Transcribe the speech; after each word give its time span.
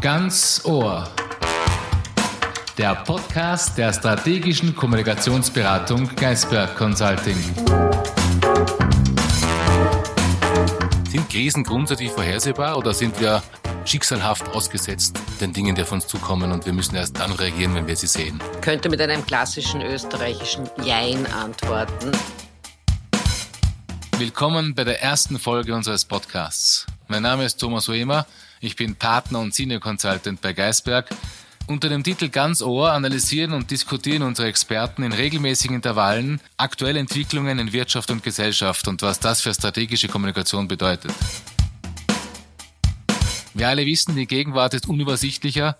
Ganz 0.00 0.62
Ohr. 0.64 1.10
Der 2.76 2.94
Podcast 2.94 3.76
der 3.76 3.92
strategischen 3.92 4.76
Kommunikationsberatung 4.76 6.14
Geisberg 6.14 6.76
Consulting. 6.76 7.36
Sind 11.10 11.28
Krisen 11.28 11.64
grundsätzlich 11.64 12.12
vorhersehbar 12.12 12.78
oder 12.78 12.94
sind 12.94 13.18
wir 13.18 13.42
schicksalhaft 13.84 14.48
ausgesetzt 14.50 15.18
den 15.40 15.52
Dingen, 15.52 15.74
die 15.74 15.82
auf 15.82 15.90
uns 15.90 16.06
zukommen 16.06 16.52
und 16.52 16.64
wir 16.64 16.72
müssen 16.72 16.94
erst 16.94 17.18
dann 17.18 17.32
reagieren, 17.32 17.74
wenn 17.74 17.88
wir 17.88 17.96
sie 17.96 18.06
sehen? 18.06 18.40
Könnte 18.60 18.88
mit 18.88 19.00
einem 19.00 19.26
klassischen 19.26 19.80
österreichischen 19.82 20.70
Jein 20.84 21.26
antworten. 21.32 22.12
Willkommen 24.16 24.76
bei 24.76 24.84
der 24.84 25.02
ersten 25.02 25.40
Folge 25.40 25.74
unseres 25.74 26.04
Podcasts. 26.04 26.86
Mein 27.08 27.22
Name 27.22 27.44
ist 27.44 27.56
Thomas 27.56 27.88
Oemer, 27.88 28.26
ich 28.60 28.76
bin 28.76 28.96
Partner 28.96 29.40
und 29.40 29.54
Senior 29.54 29.80
Consultant 29.80 30.40
bei 30.40 30.52
Geisberg. 30.52 31.08
Unter 31.66 31.88
dem 31.88 32.02
Titel 32.02 32.28
Ganz 32.28 32.62
Ohr 32.62 32.92
analysieren 32.92 33.52
und 33.52 33.70
diskutieren 33.70 34.22
unsere 34.22 34.48
Experten 34.48 35.02
in 35.02 35.12
regelmäßigen 35.12 35.76
Intervallen 35.76 36.40
aktuelle 36.56 36.98
Entwicklungen 36.98 37.58
in 37.58 37.72
Wirtschaft 37.72 38.10
und 38.10 38.22
Gesellschaft 38.22 38.88
und 38.88 39.02
was 39.02 39.20
das 39.20 39.42
für 39.42 39.52
strategische 39.52 40.08
Kommunikation 40.08 40.66
bedeutet. 40.66 41.12
Wir 43.52 43.68
alle 43.68 43.84
wissen, 43.84 44.16
die 44.16 44.26
Gegenwart 44.26 44.72
ist 44.72 44.88
unübersichtlicher, 44.88 45.76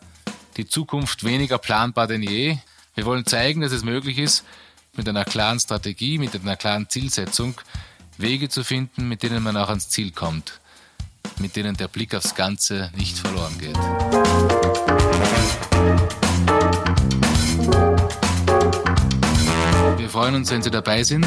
die 0.57 0.67
Zukunft 0.67 1.25
weniger 1.25 1.59
planbar 1.59 2.07
denn 2.07 2.23
je. 2.23 2.59
Wir 2.95 3.07
wollen 3.07 3.25
zeigen, 3.25 3.61
dass 3.61 3.73
es 3.73 3.85
möglich 3.85 4.19
ist, 4.19 4.45
mit 4.95 5.09
einer 5.09 5.25
klaren 5.25 5.61
Strategie, 5.61 6.19
mit 6.19 6.35
einer 6.35 6.57
klaren 6.57 6.89
Zielsetzung 6.91 7.55
Wege 8.19 8.49
zu 8.49 8.65
finden, 8.65 9.09
mit 9.09 9.23
denen 9.23 9.43
man 9.43 9.57
auch 9.57 9.69
ans 9.69 9.89
Ziel 9.89 10.11
kommt, 10.11 10.61
mit 11.41 11.57
denen 11.57 11.77
der 11.77 11.89
Blick 11.89 12.15
aufs 12.15 12.35
Ganze 12.35 12.91
nicht 12.97 13.19
verloren 13.19 13.57
geht. 13.59 13.77
Wir 19.99 20.09
freuen 20.09 20.35
uns, 20.35 20.51
wenn 20.51 20.63
Sie 20.63 20.71
dabei 20.71 21.03
sind. 21.03 21.27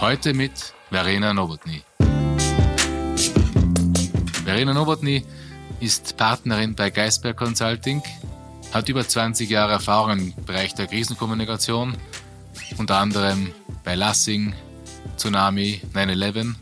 Heute 0.00 0.34
mit 0.34 0.74
Verena 0.90 1.32
Nowotny. 1.32 1.82
Verena 4.44 4.72
Nowotny 4.72 5.24
ist 5.80 6.16
Partnerin 6.16 6.74
bei 6.74 6.90
Geisberg 6.90 7.36
Consulting, 7.36 8.02
hat 8.72 8.88
über 8.88 9.06
20 9.06 9.50
Jahre 9.50 9.72
Erfahrung 9.72 10.12
im 10.12 10.44
Bereich 10.44 10.74
der 10.74 10.86
Krisenkommunikation, 10.86 11.96
unter 12.78 12.98
anderem 12.98 13.52
bei 13.84 13.94
Lassing, 13.94 14.54
Tsunami, 15.16 15.80
9-11. 15.94 16.54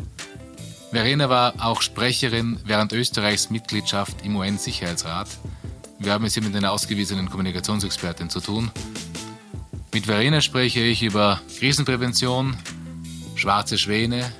Verena 0.90 1.28
war 1.28 1.54
auch 1.58 1.82
Sprecherin 1.82 2.58
während 2.64 2.92
Österreichs 2.92 3.50
Mitgliedschaft 3.50 4.24
im 4.24 4.36
UN-Sicherheitsrat. 4.36 5.28
Wir 5.98 6.12
haben 6.12 6.24
es 6.24 6.34
hier 6.34 6.42
mit 6.42 6.54
einer 6.54 6.72
ausgewiesenen 6.72 7.30
Kommunikationsexpertin 7.30 8.30
zu 8.30 8.40
tun. 8.40 8.70
Mit 9.92 10.06
Verena 10.06 10.40
spreche 10.40 10.80
ich 10.80 11.02
über 11.02 11.40
Krisenprävention, 11.58 12.56
schwarze 13.36 13.78
Schwäne, 13.78 14.32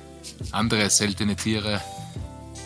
andere 0.51 0.89
seltene 0.89 1.35
Tiere 1.35 1.81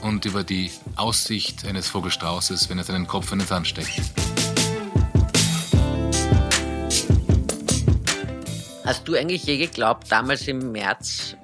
und 0.01 0.25
über 0.25 0.43
die 0.43 0.71
Aussicht 0.95 1.65
eines 1.65 1.87
Vogelstraußes, 1.87 2.69
wenn 2.69 2.77
er 2.77 2.83
seinen 2.83 3.07
Kopf 3.07 3.31
in 3.31 3.39
den 3.39 3.47
Sand 3.47 3.67
steckt. 3.67 4.01
Hast 8.89 9.07
du 9.07 9.13
eigentlich 9.13 9.43
je 9.43 9.59
geglaubt, 9.59 10.11
damals 10.11 10.47
im 10.47 10.71
März, 10.71 11.35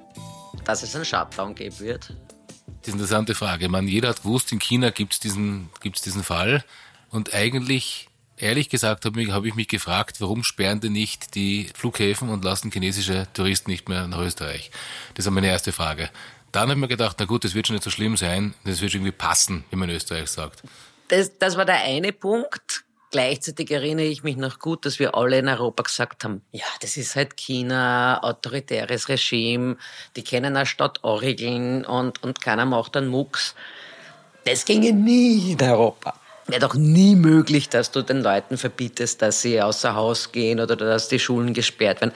dass 0.64 0.82
es 0.82 0.96
einen 0.96 1.04
Shutdown 1.04 1.54
geben 1.54 1.78
wird? 1.78 2.08
Das 2.08 2.08
ist 2.08 2.94
eine 2.94 2.94
interessante 2.94 3.36
Frage. 3.36 3.68
Man, 3.68 3.86
jeder 3.86 4.08
hat 4.08 4.22
gewusst, 4.24 4.50
in 4.50 4.58
China 4.58 4.90
gibt 4.90 5.12
es 5.12 5.20
diesen, 5.20 5.70
gibt's 5.80 6.02
diesen 6.02 6.24
Fall. 6.24 6.64
Und 7.08 7.34
eigentlich, 7.34 8.08
ehrlich 8.36 8.68
gesagt, 8.68 9.04
habe 9.04 9.22
ich, 9.22 9.30
hab 9.30 9.44
ich 9.44 9.54
mich 9.54 9.68
gefragt, 9.68 10.20
warum 10.20 10.42
sperren 10.42 10.80
denn 10.80 10.90
nicht 10.90 11.36
die 11.36 11.70
Flughäfen 11.72 12.30
und 12.30 12.44
lassen 12.44 12.72
chinesische 12.72 13.28
Touristen 13.32 13.70
nicht 13.70 13.88
mehr 13.88 14.08
nach 14.08 14.18
Österreich? 14.18 14.72
Das 15.14 15.24
ist 15.24 15.30
meine 15.30 15.46
erste 15.46 15.70
Frage. 15.70 16.10
Dann 16.50 16.62
habe 16.62 16.72
ich 16.72 16.78
mir 16.78 16.88
gedacht, 16.88 17.14
na 17.20 17.26
gut, 17.26 17.44
das 17.44 17.54
wird 17.54 17.68
schon 17.68 17.74
nicht 17.74 17.84
so 17.84 17.90
schlimm 17.90 18.16
sein, 18.16 18.54
das 18.64 18.80
wird 18.80 18.90
schon 18.90 19.02
irgendwie 19.02 19.16
passen, 19.16 19.64
wie 19.70 19.76
man 19.76 19.88
in 19.88 19.94
Österreich 19.94 20.30
sagt. 20.30 20.64
Das, 21.06 21.38
das 21.38 21.56
war 21.56 21.64
der 21.64 21.76
eine 21.76 22.12
Punkt. 22.12 22.85
Gleichzeitig 23.12 23.70
erinnere 23.70 24.06
ich 24.06 24.24
mich 24.24 24.36
noch 24.36 24.58
gut, 24.58 24.84
dass 24.84 24.98
wir 24.98 25.14
alle 25.14 25.38
in 25.38 25.48
Europa 25.48 25.84
gesagt 25.84 26.24
haben, 26.24 26.42
ja, 26.50 26.64
das 26.80 26.96
ist 26.96 27.14
halt 27.14 27.36
China, 27.36 28.20
autoritäres 28.22 29.08
Regime, 29.08 29.76
die 30.16 30.24
kennen 30.24 30.56
eine 30.56 30.66
Stadt 30.66 31.04
Orgeln 31.04 31.84
und, 31.84 32.22
und 32.22 32.40
keiner 32.40 32.66
macht 32.66 32.96
einen 32.96 33.08
Mucks. 33.08 33.54
Das 34.44 34.64
ginge 34.64 34.92
nie 34.92 35.52
in 35.52 35.62
Europa. 35.62 36.14
Wäre 36.48 36.60
doch 36.60 36.74
nie 36.74 37.16
möglich, 37.16 37.68
dass 37.68 37.90
du 37.90 38.02
den 38.02 38.22
Leuten 38.22 38.56
verbietest, 38.58 39.22
dass 39.22 39.42
sie 39.42 39.60
außer 39.60 39.94
Haus 39.94 40.30
gehen 40.30 40.60
oder 40.60 40.76
dass 40.76 41.08
die 41.08 41.18
Schulen 41.18 41.54
gesperrt 41.54 42.00
werden. 42.00 42.14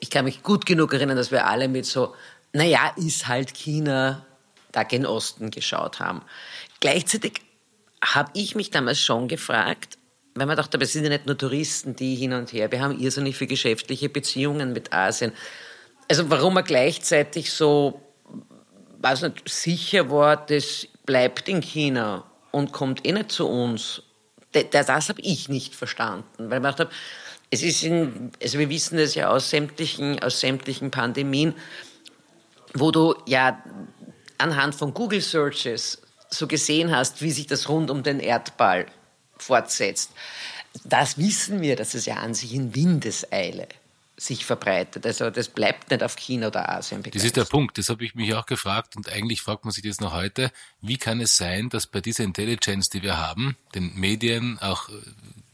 Ich 0.00 0.10
kann 0.10 0.24
mich 0.24 0.42
gut 0.42 0.64
genug 0.64 0.92
erinnern, 0.94 1.16
dass 1.16 1.30
wir 1.30 1.46
alle 1.46 1.68
mit 1.68 1.84
so, 1.84 2.14
naja, 2.52 2.92
ist 2.96 3.28
halt 3.28 3.52
China, 3.54 4.24
da 4.72 4.84
gen 4.84 5.04
Osten 5.04 5.50
geschaut 5.50 6.00
haben. 6.00 6.22
Gleichzeitig 6.80 7.42
habe 8.02 8.30
ich 8.34 8.54
mich 8.54 8.70
damals 8.70 9.00
schon 9.00 9.28
gefragt, 9.28 9.97
weil 10.38 10.46
man 10.46 10.56
dachte, 10.56 10.78
es 10.80 10.92
sind 10.92 11.04
ja 11.04 11.10
nicht 11.10 11.26
nur 11.26 11.36
Touristen, 11.36 11.96
die 11.96 12.14
hin 12.14 12.32
und 12.32 12.52
her, 12.52 12.70
wir 12.70 12.80
haben 12.80 12.98
irrsinnig 12.98 13.36
viele 13.36 13.48
geschäftliche 13.48 14.08
Beziehungen 14.08 14.72
mit 14.72 14.92
Asien. 14.92 15.32
Also 16.08 16.30
warum 16.30 16.54
man 16.54 16.64
gleichzeitig 16.64 17.52
so, 17.52 18.00
weiß 19.00 19.22
nicht, 19.22 19.48
sicher 19.48 20.10
war, 20.10 20.36
das 20.36 20.86
bleibt 21.06 21.48
in 21.48 21.60
China 21.60 22.24
und 22.50 22.72
kommt 22.72 23.06
eh 23.06 23.12
nicht 23.12 23.32
zu 23.32 23.48
uns, 23.48 24.02
das, 24.52 24.86
das 24.86 25.08
habe 25.08 25.20
ich 25.20 25.48
nicht 25.48 25.74
verstanden, 25.74 26.50
weil 26.50 26.60
man 26.60 26.74
dachte, 26.74 26.88
es 27.50 27.62
ist 27.62 27.82
in, 27.82 28.30
also 28.42 28.58
wir 28.58 28.68
wissen 28.68 28.98
das 28.98 29.14
ja 29.14 29.30
aus 29.30 29.50
sämtlichen, 29.50 30.22
aus 30.22 30.40
sämtlichen 30.40 30.90
Pandemien, 30.90 31.54
wo 32.74 32.90
du 32.90 33.14
ja 33.26 33.62
anhand 34.36 34.74
von 34.74 34.94
Google 34.94 35.20
Searches 35.20 36.02
so 36.30 36.46
gesehen 36.46 36.94
hast, 36.94 37.22
wie 37.22 37.30
sich 37.30 37.46
das 37.46 37.68
rund 37.68 37.90
um 37.90 38.02
den 38.02 38.20
Erdball 38.20 38.86
fortsetzt. 39.42 40.10
Das 40.84 41.18
wissen 41.18 41.60
wir, 41.60 41.76
dass 41.76 41.94
es 41.94 42.06
ja 42.06 42.16
an 42.16 42.34
sich 42.34 42.54
in 42.54 42.74
Windeseile 42.74 43.68
sich 44.18 44.44
verbreitet. 44.44 45.06
Also 45.06 45.30
das 45.30 45.48
bleibt 45.48 45.90
nicht 45.90 46.02
auf 46.02 46.16
China 46.16 46.48
oder 46.48 46.68
Asien 46.68 47.02
begrenzt. 47.02 47.16
Das 47.16 47.24
ist 47.24 47.36
der 47.36 47.44
Punkt, 47.44 47.78
das 47.78 47.88
habe 47.88 48.04
ich 48.04 48.14
mich 48.14 48.34
auch 48.34 48.46
gefragt 48.46 48.96
und 48.96 49.08
eigentlich 49.08 49.42
fragt 49.42 49.64
man 49.64 49.72
sich 49.72 49.84
das 49.84 50.00
noch 50.00 50.12
heute, 50.12 50.50
wie 50.80 50.96
kann 50.96 51.20
es 51.20 51.36
sein, 51.36 51.68
dass 51.68 51.86
bei 51.86 52.00
dieser 52.00 52.24
Intelligence, 52.24 52.90
die 52.90 53.02
wir 53.02 53.16
haben, 53.16 53.56
den 53.74 53.94
Medien, 53.94 54.58
auch 54.58 54.88
äh, 54.88 54.92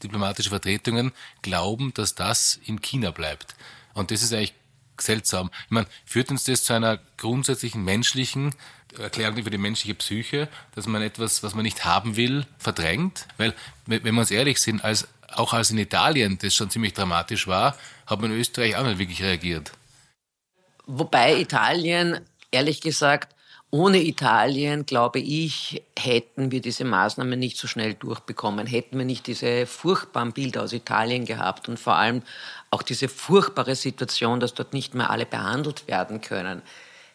diplomatische 0.01 0.49
Vertretungen, 0.49 1.11
glauben, 1.43 1.93
dass 1.93 2.15
das 2.15 2.59
in 2.65 2.81
China 2.81 3.11
bleibt. 3.11 3.55
Und 3.93 4.09
das 4.09 4.23
ist 4.23 4.33
eigentlich 4.33 4.55
seltsam. 5.01 5.51
Ich 5.65 5.71
meine, 5.71 5.87
führt 6.05 6.31
uns 6.31 6.43
das 6.43 6.63
zu 6.63 6.73
einer 6.73 6.99
grundsätzlichen 7.17 7.83
menschlichen 7.83 8.53
Erklärung 8.97 9.37
über 9.37 9.49
die 9.49 9.57
menschliche 9.57 9.95
Psyche, 9.95 10.47
dass 10.73 10.87
man 10.87 11.01
etwas, 11.01 11.43
was 11.43 11.53
man 11.53 11.63
nicht 11.63 11.85
haben 11.85 12.15
will, 12.15 12.45
verdrängt? 12.57 13.27
Weil, 13.37 13.53
wenn 13.85 14.03
wir 14.03 14.19
uns 14.19 14.31
ehrlich 14.31 14.61
sind, 14.61 14.83
als, 14.83 15.07
auch 15.33 15.53
als 15.53 15.71
in 15.71 15.77
Italien 15.77 16.37
das 16.37 16.55
schon 16.55 16.69
ziemlich 16.69 16.93
dramatisch 16.93 17.47
war, 17.47 17.77
hat 18.05 18.21
man 18.21 18.31
in 18.31 18.39
Österreich 18.39 18.75
auch 18.75 18.85
nicht 18.85 18.99
wirklich 18.99 19.21
reagiert. 19.21 19.71
Wobei 20.85 21.39
Italien, 21.39 22.21
ehrlich 22.51 22.79
gesagt, 22.79 23.34
ohne 23.75 24.01
Italien, 24.01 24.85
glaube 24.85 25.19
ich, 25.19 25.83
hätten 25.99 26.49
wir 26.49 26.61
diese 26.61 26.85
Maßnahmen 26.85 27.37
nicht 27.37 27.57
so 27.57 27.67
schnell 27.67 27.93
durchbekommen, 27.93 28.67
hätten 28.67 28.97
wir 28.97 29.03
nicht 29.03 29.27
diese 29.27 29.65
furchtbaren 29.65 30.31
Bilder 30.31 30.63
aus 30.63 30.71
Italien 30.71 31.25
gehabt 31.25 31.67
und 31.67 31.77
vor 31.77 31.97
allem 31.97 32.21
auch 32.71 32.83
diese 32.83 33.09
furchtbare 33.09 33.75
Situation, 33.75 34.39
dass 34.39 34.53
dort 34.53 34.71
nicht 34.71 34.95
mehr 34.95 35.09
alle 35.09 35.25
behandelt 35.25 35.89
werden 35.89 36.21
können, 36.21 36.61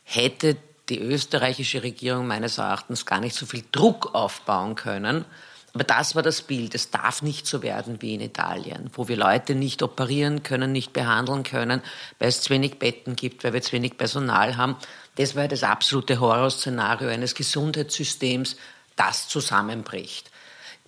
hätte 0.03 0.59
die 0.91 1.01
österreichische 1.01 1.83
Regierung 1.83 2.27
meines 2.27 2.59
Erachtens 2.59 3.07
gar 3.07 3.21
nicht 3.21 3.37
so 3.37 3.47
viel 3.47 3.65
Druck 3.73 4.15
aufbauen 4.15 4.75
können. 4.75 5.25
Aber 5.73 5.85
das 5.85 6.15
war 6.17 6.23
das 6.23 6.43
Bild. 6.43 6.75
Es 6.75 6.91
darf 6.91 7.23
nicht 7.23 7.47
so 7.47 7.63
werden 7.63 8.03
wie 8.03 8.15
in 8.15 8.21
Italien, 8.21 8.91
wo 8.95 9.07
wir 9.07 9.17
Leute 9.17 9.55
nicht 9.55 9.83
operieren 9.83 10.43
können, 10.43 10.73
nicht 10.73 10.93
behandeln 10.93 11.45
können, 11.45 11.81
weil 12.19 12.29
es 12.29 12.43
zu 12.43 12.51
wenig 12.51 12.79
Betten 12.79 13.15
gibt, 13.15 13.45
weil 13.45 13.53
wir 13.53 13.63
zu 13.63 13.73
wenig 13.73 13.97
Personal 13.97 14.57
haben. 14.57 14.77
Das 15.17 15.37
war 15.37 15.47
das 15.47 15.63
absolute 15.63 16.19
Horrorszenario 16.19 17.09
eines 17.09 17.35
Gesundheitssystems, 17.35 18.57
das 18.97 19.29
zusammenbricht. 19.29 20.31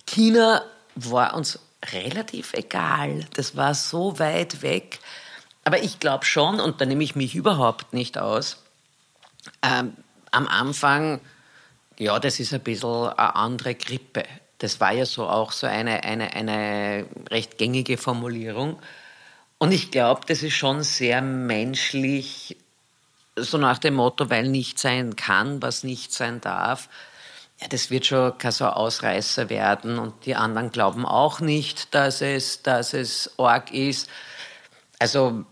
China 0.05 0.63
war 0.95 1.33
uns 1.35 1.59
relativ 1.91 2.53
egal. 2.53 3.25
Das 3.35 3.55
war 3.55 3.73
so 3.75 4.19
weit 4.19 4.61
weg. 4.61 4.99
Aber 5.63 5.81
ich 5.81 5.99
glaube 5.99 6.25
schon, 6.25 6.59
und 6.59 6.81
da 6.81 6.85
nehme 6.85 7.03
ich 7.03 7.15
mich 7.15 7.35
überhaupt 7.35 7.93
nicht 7.93 8.17
aus, 8.17 8.57
ähm, 9.61 9.95
am 10.31 10.47
Anfang, 10.47 11.21
ja, 11.97 12.19
das 12.19 12.39
ist 12.39 12.53
ein 12.53 12.61
bisschen 12.61 13.07
eine 13.09 13.35
andere 13.35 13.75
Grippe. 13.75 14.23
Das 14.59 14.79
war 14.79 14.93
ja 14.93 15.05
so 15.05 15.27
auch 15.27 15.51
so 15.51 15.67
eine, 15.67 16.03
eine, 16.03 16.33
eine 16.33 17.05
recht 17.29 17.57
gängige 17.57 17.97
Formulierung. 17.97 18.79
Und 19.57 19.71
ich 19.71 19.91
glaube, 19.91 20.21
das 20.27 20.43
ist 20.43 20.55
schon 20.55 20.83
sehr 20.83 21.21
menschlich, 21.21 22.57
so 23.35 23.57
nach 23.57 23.77
dem 23.79 23.95
Motto, 23.95 24.29
weil 24.29 24.47
nicht 24.47 24.77
sein 24.79 25.15
kann, 25.15 25.61
was 25.61 25.83
nicht 25.83 26.13
sein 26.13 26.41
darf. 26.41 26.89
ja, 27.61 27.67
das 27.67 27.89
wird 27.89 28.05
schon 28.05 28.37
kein 28.37 28.51
so 28.51 28.65
Ausreißer 28.65 29.49
werden 29.49 29.99
und 29.99 30.25
die 30.25 30.35
anderen 30.35 30.71
glauben 30.71 31.05
auch 31.05 31.39
nicht, 31.39 31.93
dass 31.95 32.21
es, 32.21 32.61
dass 32.61 32.93
es 32.93 33.31
arg 33.37 33.71
ist. 33.71 34.09
Also 34.99 35.45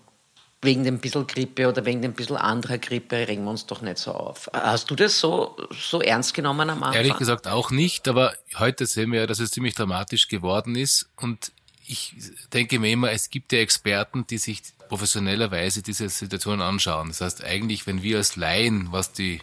wegen 0.61 0.83
dem 0.83 0.99
bisschen 0.99 1.25
Grippe 1.25 1.67
oder 1.67 1.85
wegen 1.85 2.01
dem 2.01 2.13
bisschen 2.13 2.37
anderer 2.37 2.77
Grippe 2.77 3.27
regen 3.27 3.43
wir 3.43 3.51
uns 3.51 3.65
doch 3.65 3.81
nicht 3.81 3.97
so 3.97 4.11
auf. 4.11 4.49
Hast 4.53 4.91
du 4.91 4.95
das 4.95 5.19
so, 5.19 5.57
so 5.71 6.01
ernst 6.01 6.33
genommen 6.33 6.69
am 6.69 6.83
Anfang? 6.83 6.93
Ehrlich 6.93 7.17
gesagt 7.17 7.47
auch 7.47 7.71
nicht, 7.71 8.07
aber 8.07 8.33
heute 8.59 8.85
sehen 8.85 9.11
wir 9.11 9.21
ja, 9.21 9.27
dass 9.27 9.39
es 9.39 9.51
ziemlich 9.51 9.73
dramatisch 9.73 10.27
geworden 10.27 10.75
ist 10.75 11.09
und 11.15 11.51
ich 11.87 12.15
denke 12.53 12.79
mir 12.79 12.91
immer, 12.91 13.11
es 13.11 13.29
gibt 13.29 13.51
ja 13.51 13.59
Experten, 13.59 14.25
die 14.27 14.37
sich 14.37 14.61
professionellerweise 14.87 15.81
diese 15.81 16.07
Situation 16.09 16.61
anschauen. 16.61 17.09
Das 17.09 17.21
heißt 17.21 17.43
eigentlich, 17.43 17.87
wenn 17.87 18.03
wir 18.03 18.17
als 18.17 18.35
Laien, 18.35 18.91
was 18.91 19.13
die 19.13 19.41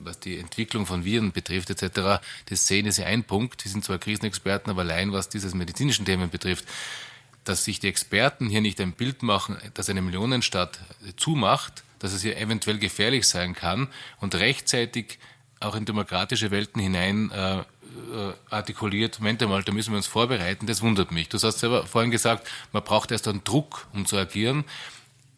was 0.00 0.20
die 0.20 0.38
Entwicklung 0.38 0.86
von 0.86 1.04
Viren 1.04 1.32
betrifft 1.32 1.70
etc., 1.70 2.22
das 2.48 2.66
sehen 2.66 2.86
ist 2.86 2.98
ja 2.98 3.06
ein 3.06 3.24
Punkt. 3.24 3.64
Die 3.64 3.68
sind 3.68 3.84
zwar 3.84 3.98
Krisenexperten, 3.98 4.70
aber 4.70 4.82
allein 4.82 5.12
was 5.12 5.28
dieses 5.28 5.54
medizinischen 5.54 6.04
Themen 6.04 6.30
betrifft, 6.30 6.64
dass 7.48 7.64
sich 7.64 7.80
die 7.80 7.88
Experten 7.88 8.48
hier 8.48 8.60
nicht 8.60 8.80
ein 8.80 8.92
Bild 8.92 9.22
machen, 9.22 9.56
dass 9.74 9.88
eine 9.88 10.02
Millionenstadt 10.02 10.78
zumacht, 11.16 11.82
dass 11.98 12.12
es 12.12 12.22
hier 12.22 12.36
eventuell 12.36 12.78
gefährlich 12.78 13.26
sein 13.26 13.54
kann 13.54 13.88
und 14.20 14.34
rechtzeitig 14.34 15.18
auch 15.60 15.74
in 15.74 15.84
demokratische 15.84 16.50
Welten 16.50 16.80
hinein 16.80 17.30
äh, 17.30 17.58
äh, 17.58 17.64
artikuliert, 18.50 19.18
Moment 19.18 19.42
einmal, 19.42 19.62
da 19.62 19.72
müssen 19.72 19.92
wir 19.92 19.96
uns 19.96 20.06
vorbereiten, 20.06 20.66
das 20.66 20.82
wundert 20.82 21.10
mich. 21.10 21.28
Du 21.28 21.38
hast 21.38 21.58
selber 21.58 21.86
vorhin 21.86 22.10
gesagt, 22.10 22.48
man 22.72 22.84
braucht 22.84 23.10
erst 23.10 23.26
einen 23.26 23.42
Druck, 23.44 23.88
um 23.92 24.06
zu 24.06 24.16
agieren. 24.16 24.64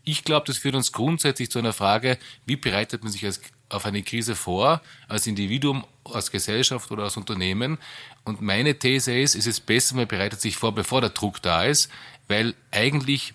Ich 0.04 0.24
glaube, 0.24 0.46
das 0.46 0.58
führt 0.58 0.74
uns 0.74 0.92
grundsätzlich 0.92 1.50
zu 1.50 1.58
einer 1.58 1.72
Frage, 1.72 2.18
wie 2.44 2.56
bereitet 2.56 3.02
man 3.02 3.12
sich 3.12 3.24
als, 3.24 3.40
auf 3.68 3.86
eine 3.86 4.02
Krise 4.02 4.34
vor, 4.34 4.82
als 5.08 5.26
Individuum, 5.26 5.86
als 6.14 6.30
Gesellschaft 6.30 6.90
oder 6.90 7.04
als 7.04 7.16
Unternehmen? 7.16 7.78
Und 8.24 8.40
meine 8.40 8.78
These 8.78 9.18
ist, 9.18 9.34
es 9.34 9.46
ist 9.46 9.66
besser, 9.66 9.96
man 9.96 10.06
bereitet 10.06 10.40
sich 10.40 10.56
vor, 10.56 10.74
bevor 10.74 11.00
der 11.00 11.10
Druck 11.10 11.42
da 11.42 11.64
ist, 11.64 11.90
weil 12.28 12.54
eigentlich 12.70 13.34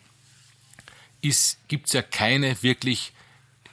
gibt 1.68 1.88
es 1.88 1.94
ja 1.94 2.02
keine 2.02 2.62
wirklich 2.62 3.12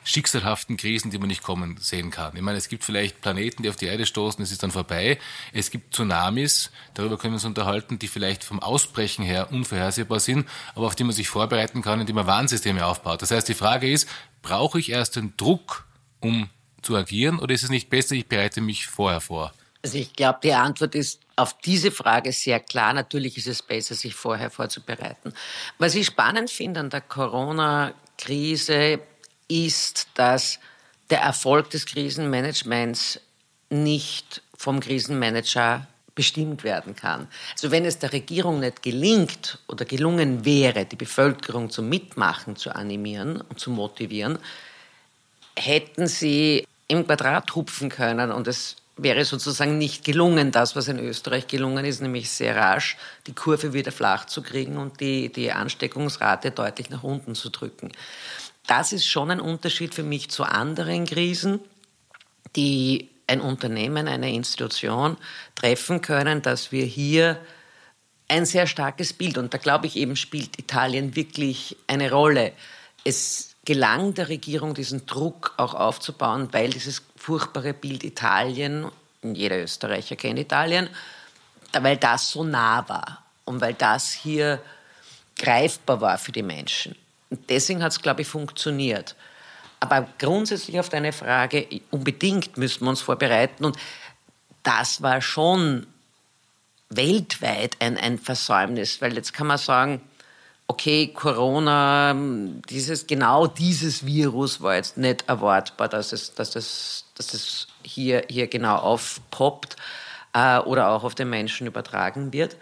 schicksalhaften 0.04 0.76
Krisen, 0.76 1.10
die 1.10 1.18
man 1.18 1.28
nicht 1.28 1.42
kommen 1.42 1.76
sehen 1.78 2.10
kann. 2.10 2.34
Ich 2.34 2.42
meine, 2.42 2.58
es 2.58 2.68
gibt 2.68 2.82
vielleicht 2.82 3.20
Planeten, 3.20 3.62
die 3.62 3.68
auf 3.68 3.76
die 3.76 3.86
Erde 3.86 4.04
stoßen, 4.04 4.42
es 4.42 4.50
ist 4.50 4.62
dann 4.62 4.72
vorbei. 4.72 5.18
Es 5.52 5.70
gibt 5.70 5.94
Tsunamis, 5.94 6.72
darüber 6.94 7.18
können 7.18 7.34
wir 7.34 7.36
uns 7.36 7.44
unterhalten, 7.44 7.98
die 7.98 8.08
vielleicht 8.08 8.42
vom 8.42 8.58
Ausbrechen 8.58 9.24
her 9.24 9.52
unvorhersehbar 9.52 10.18
sind, 10.18 10.48
aber 10.74 10.86
auf 10.86 10.96
die 10.96 11.04
man 11.04 11.12
sich 11.12 11.28
vorbereiten 11.28 11.82
kann, 11.82 12.00
indem 12.00 12.16
man 12.16 12.26
Warnsysteme 12.26 12.84
aufbaut. 12.84 13.22
Das 13.22 13.30
heißt, 13.30 13.48
die 13.48 13.54
Frage 13.54 13.88
ist, 13.88 14.08
brauche 14.42 14.80
ich 14.80 14.90
erst 14.90 15.14
den 15.14 15.36
Druck, 15.36 15.84
um 16.18 16.48
zu 16.82 16.96
agieren, 16.96 17.38
oder 17.38 17.54
ist 17.54 17.62
es 17.62 17.70
nicht 17.70 17.90
besser, 17.90 18.14
ich 18.14 18.26
bereite 18.26 18.60
mich 18.60 18.86
vorher 18.86 19.20
vor? 19.20 19.52
Also 19.84 19.98
ich 19.98 20.12
glaube, 20.12 20.38
die 20.42 20.52
Antwort 20.52 20.94
ist 20.94 21.20
auf 21.34 21.58
diese 21.58 21.90
Frage 21.90 22.32
sehr 22.32 22.60
klar. 22.60 22.92
Natürlich 22.92 23.36
ist 23.36 23.48
es 23.48 23.62
besser, 23.62 23.94
sich 23.94 24.14
vorher 24.14 24.50
vorzubereiten. 24.50 25.32
Was 25.78 25.96
ich 25.96 26.06
spannend 26.06 26.50
finde 26.50 26.80
an 26.80 26.90
der 26.90 27.00
Corona-Krise, 27.00 29.00
ist, 29.48 30.06
dass 30.14 30.60
der 31.10 31.20
Erfolg 31.20 31.68
des 31.70 31.84
Krisenmanagements 31.84 33.20
nicht 33.70 34.42
vom 34.56 34.80
Krisenmanager 34.80 35.86
bestimmt 36.14 36.62
werden 36.62 36.94
kann. 36.94 37.26
Also 37.52 37.70
wenn 37.70 37.84
es 37.84 37.98
der 37.98 38.12
Regierung 38.12 38.60
nicht 38.60 38.82
gelingt 38.82 39.58
oder 39.66 39.84
gelungen 39.84 40.44
wäre, 40.44 40.84
die 40.84 40.96
Bevölkerung 40.96 41.70
zum 41.70 41.88
Mitmachen 41.88 42.56
zu 42.56 42.74
animieren 42.74 43.40
und 43.40 43.58
zu 43.58 43.70
motivieren, 43.70 44.38
hätten 45.56 46.06
sie 46.06 46.66
im 46.88 47.06
Quadrat 47.06 47.54
hupfen 47.54 47.88
können 47.88 48.32
und 48.32 48.48
es 48.48 48.76
wäre 48.96 49.24
sozusagen 49.24 49.78
nicht 49.78 50.04
gelungen, 50.04 50.52
das, 50.52 50.76
was 50.76 50.88
in 50.88 50.98
Österreich 50.98 51.46
gelungen 51.46 51.84
ist, 51.84 52.02
nämlich 52.02 52.30
sehr 52.30 52.56
rasch 52.56 52.98
die 53.26 53.32
Kurve 53.32 53.72
wieder 53.72 53.90
flach 53.90 54.26
zu 54.26 54.42
kriegen 54.42 54.76
und 54.76 55.00
die, 55.00 55.32
die 55.32 55.50
Ansteckungsrate 55.50 56.50
deutlich 56.50 56.90
nach 56.90 57.02
unten 57.02 57.34
zu 57.34 57.48
drücken 57.48 57.90
das 58.66 58.92
ist 58.92 59.06
schon 59.06 59.30
ein 59.30 59.40
Unterschied 59.40 59.94
für 59.94 60.02
mich 60.02 60.30
zu 60.30 60.44
anderen 60.44 61.06
Krisen, 61.06 61.60
die 62.56 63.08
ein 63.26 63.40
Unternehmen, 63.40 64.08
eine 64.08 64.32
Institution 64.32 65.16
treffen 65.54 66.00
können, 66.00 66.42
dass 66.42 66.72
wir 66.72 66.84
hier 66.84 67.40
ein 68.28 68.46
sehr 68.46 68.66
starkes 68.66 69.12
Bild, 69.12 69.38
und 69.38 69.52
da 69.52 69.58
glaube 69.58 69.86
ich 69.86 69.96
eben 69.96 70.16
spielt 70.16 70.58
Italien 70.58 71.16
wirklich 71.16 71.76
eine 71.86 72.10
Rolle. 72.10 72.52
Es 73.04 73.51
gelang 73.64 74.14
der 74.14 74.28
Regierung, 74.28 74.74
diesen 74.74 75.06
Druck 75.06 75.54
auch 75.56 75.74
aufzubauen, 75.74 76.48
weil 76.52 76.70
dieses 76.70 77.02
furchtbare 77.16 77.74
Bild 77.74 78.02
Italien, 78.02 78.90
jeder 79.22 79.62
Österreicher 79.62 80.16
kennt 80.16 80.38
Italien, 80.38 80.88
weil 81.72 81.96
das 81.96 82.30
so 82.30 82.42
nah 82.42 82.88
war 82.88 83.22
und 83.44 83.60
weil 83.60 83.74
das 83.74 84.12
hier 84.12 84.60
greifbar 85.36 86.00
war 86.00 86.18
für 86.18 86.32
die 86.32 86.42
Menschen. 86.42 86.96
Und 87.30 87.48
deswegen 87.48 87.82
hat 87.82 87.92
es, 87.92 88.02
glaube 88.02 88.22
ich, 88.22 88.28
funktioniert. 88.28 89.16
Aber 89.80 90.06
grundsätzlich 90.18 90.78
auf 90.78 90.88
deine 90.88 91.12
Frage, 91.12 91.66
unbedingt 91.90 92.56
müssen 92.56 92.84
wir 92.84 92.90
uns 92.90 93.00
vorbereiten. 93.00 93.64
Und 93.64 93.76
das 94.62 95.02
war 95.02 95.20
schon 95.20 95.86
weltweit 96.88 97.76
ein, 97.80 97.96
ein 97.96 98.18
Versäumnis, 98.18 99.00
weil 99.00 99.14
jetzt 99.14 99.32
kann 99.32 99.46
man 99.46 99.58
sagen, 99.58 100.00
okay, 100.72 101.08
Corona, 101.08 102.16
dieses, 102.70 103.06
genau 103.06 103.46
dieses 103.46 104.06
Virus 104.06 104.62
war 104.62 104.76
jetzt 104.76 104.96
nicht 104.96 105.28
erwartbar, 105.28 105.88
dass 105.88 106.12
es, 106.12 106.34
dass 106.34 106.56
es, 106.56 107.04
dass 107.14 107.34
es 107.34 107.68
hier, 107.82 108.24
hier 108.30 108.46
genau 108.46 108.76
aufpoppt 108.76 109.76
äh, 110.32 110.58
oder 110.60 110.88
auch 110.88 111.04
auf 111.04 111.14
den 111.14 111.28
Menschen 111.28 111.66
übertragen 111.66 112.32
wird. 112.32 112.56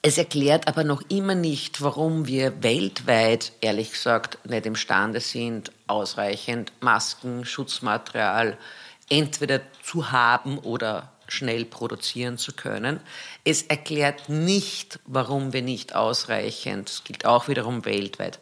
Es 0.00 0.16
erklärt 0.16 0.66
aber 0.66 0.84
noch 0.84 1.02
immer 1.10 1.34
nicht, 1.34 1.82
warum 1.82 2.26
wir 2.26 2.62
weltweit, 2.62 3.52
ehrlich 3.60 3.92
gesagt, 3.92 4.38
nicht 4.48 4.64
imstande 4.64 5.20
sind, 5.20 5.70
ausreichend 5.86 6.72
Masken, 6.80 7.44
Schutzmaterial 7.44 8.56
entweder 9.10 9.60
zu 9.82 10.10
haben 10.12 10.56
oder 10.58 11.12
schnell 11.28 11.64
produzieren 11.64 12.38
zu 12.38 12.52
können. 12.52 13.00
Es 13.44 13.62
erklärt 13.62 14.28
nicht, 14.28 14.98
warum 15.06 15.52
wir 15.52 15.62
nicht 15.62 15.94
ausreichend, 15.94 16.88
das 16.88 17.04
gilt 17.04 17.24
auch 17.24 17.48
wiederum 17.48 17.84
weltweit, 17.84 18.38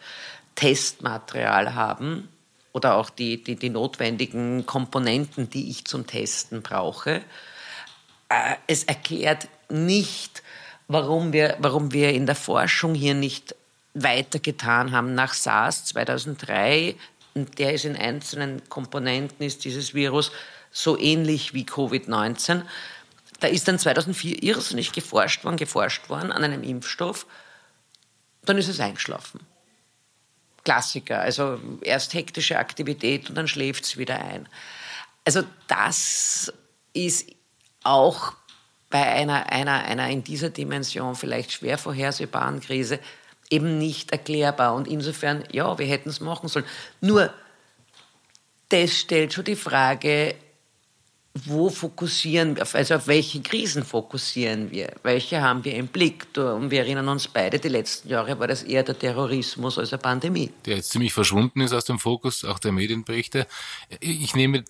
Testmaterial 0.54 1.74
haben 1.74 2.28
oder 2.72 2.96
auch 2.96 3.10
die, 3.10 3.42
die, 3.42 3.56
die 3.56 3.70
notwendigen 3.70 4.66
Komponenten, 4.66 5.50
die 5.50 5.70
ich 5.70 5.84
zum 5.84 6.06
Testen 6.06 6.62
brauche. 6.62 7.22
Äh, 8.28 8.56
es 8.66 8.84
erklärt 8.84 9.48
nicht, 9.68 10.42
warum 10.88 11.32
wir, 11.32 11.56
warum 11.58 11.92
wir 11.92 12.10
in 12.10 12.26
der 12.26 12.34
Forschung 12.34 12.94
hier 12.94 13.14
nicht 13.14 13.54
weitergetan 13.94 14.92
haben. 14.92 15.14
Nach 15.14 15.34
SARS 15.34 15.84
2003, 15.86 16.96
der 17.34 17.74
ist 17.74 17.84
in 17.84 17.96
einzelnen 17.96 18.68
Komponenten, 18.68 19.44
ist 19.44 19.64
dieses 19.64 19.94
Virus 19.94 20.32
so 20.72 20.98
ähnlich 20.98 21.54
wie 21.54 21.64
Covid-19. 21.64 22.62
Da 23.40 23.48
ist 23.48 23.68
dann 23.68 23.78
2004 23.78 24.42
irrsinnig 24.42 24.92
geforscht 24.92 25.44
worden, 25.44 25.56
geforscht 25.56 26.08
worden 26.08 26.32
an 26.32 26.42
einem 26.42 26.62
Impfstoff. 26.62 27.26
Dann 28.44 28.58
ist 28.58 28.68
es 28.68 28.80
eingeschlafen. 28.80 29.40
Klassiker, 30.64 31.20
also 31.20 31.60
erst 31.82 32.14
hektische 32.14 32.58
Aktivität 32.58 33.28
und 33.28 33.36
dann 33.36 33.48
schläft 33.48 33.84
es 33.84 33.96
wieder 33.96 34.24
ein. 34.24 34.48
Also 35.24 35.42
das 35.66 36.52
ist 36.92 37.30
auch 37.82 38.32
bei 38.90 39.02
einer, 39.02 39.50
einer, 39.50 39.84
einer 39.84 40.08
in 40.08 40.22
dieser 40.22 40.50
Dimension 40.50 41.16
vielleicht 41.16 41.52
schwer 41.52 41.78
vorhersehbaren 41.78 42.60
Krise 42.60 43.00
eben 43.50 43.78
nicht 43.78 44.12
erklärbar. 44.12 44.74
Und 44.74 44.86
insofern, 44.86 45.44
ja, 45.50 45.78
wir 45.78 45.86
hätten 45.86 46.08
es 46.08 46.20
machen 46.20 46.48
sollen. 46.48 46.66
Nur, 47.00 47.32
das 48.68 48.98
stellt 48.98 49.32
schon 49.32 49.44
die 49.44 49.56
Frage, 49.56 50.34
wo 51.46 51.70
fokussieren 51.70 52.56
wir, 52.56 52.66
also 52.74 52.94
auf 52.94 53.06
welche 53.06 53.40
Krisen 53.40 53.84
fokussieren 53.84 54.70
wir? 54.70 54.92
Welche 55.02 55.40
haben 55.40 55.64
wir 55.64 55.74
im 55.74 55.86
Blick? 55.86 56.26
Und 56.36 56.70
wir 56.70 56.80
erinnern 56.80 57.08
uns 57.08 57.26
beide, 57.26 57.58
die 57.58 57.68
letzten 57.68 58.08
Jahre 58.10 58.38
war 58.38 58.48
das 58.48 58.62
eher 58.62 58.82
der 58.82 58.98
Terrorismus 58.98 59.78
als 59.78 59.92
eine 59.92 60.02
Pandemie. 60.02 60.50
Der 60.66 60.76
jetzt 60.76 60.90
ziemlich 60.90 61.14
verschwunden 61.14 61.62
ist 61.62 61.72
aus 61.72 61.86
dem 61.86 61.98
Fokus, 61.98 62.44
auch 62.44 62.58
der 62.58 62.72
Medienberichte. 62.72 63.46
Ich 64.00 64.34
nehme 64.34 64.64